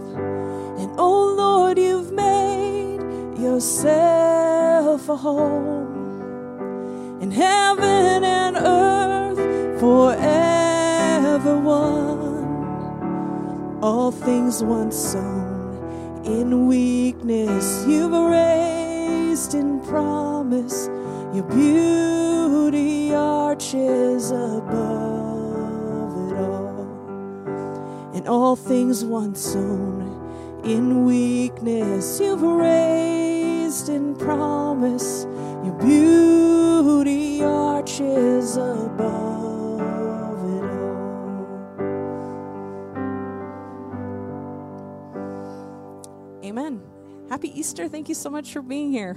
And 0.80 0.90
oh 0.98 1.34
Lord, 1.36 1.78
you've 1.78 2.10
made 2.10 3.00
yourself 3.38 5.08
a 5.10 5.16
home 5.16 7.20
in 7.20 7.30
heaven 7.30 8.24
and 8.24 8.56
earth 8.56 9.80
forever 9.80 11.58
one. 11.58 12.24
All 13.82 14.10
things 14.10 14.64
once 14.64 14.96
sown 14.96 16.22
in 16.24 16.66
weakness, 16.66 17.84
you've 17.86 18.12
raised 18.12 19.52
in 19.52 19.80
promise 19.80 20.88
your 21.34 21.44
beauty 21.44 22.23
arches 23.74 24.30
above 24.30 24.70
it 26.30 26.36
all 26.38 28.12
and 28.14 28.28
all 28.28 28.54
things 28.54 29.04
once 29.04 29.40
sown 29.40 30.62
in 30.64 31.04
weakness. 31.04 32.20
You've 32.20 32.42
raised 32.42 33.88
in 33.88 34.14
promise 34.14 35.24
your 35.64 35.74
beauty 35.74 37.42
arches 37.42 38.56
above 38.56 39.80
it 40.54 40.64
all. 40.64 41.74
Amen. 46.44 46.80
Happy 47.28 47.58
easter. 47.58 47.88
Thank 47.88 48.08
you 48.08 48.14
so 48.14 48.30
much 48.30 48.52
for 48.52 48.62
being 48.62 48.92
here 48.92 49.16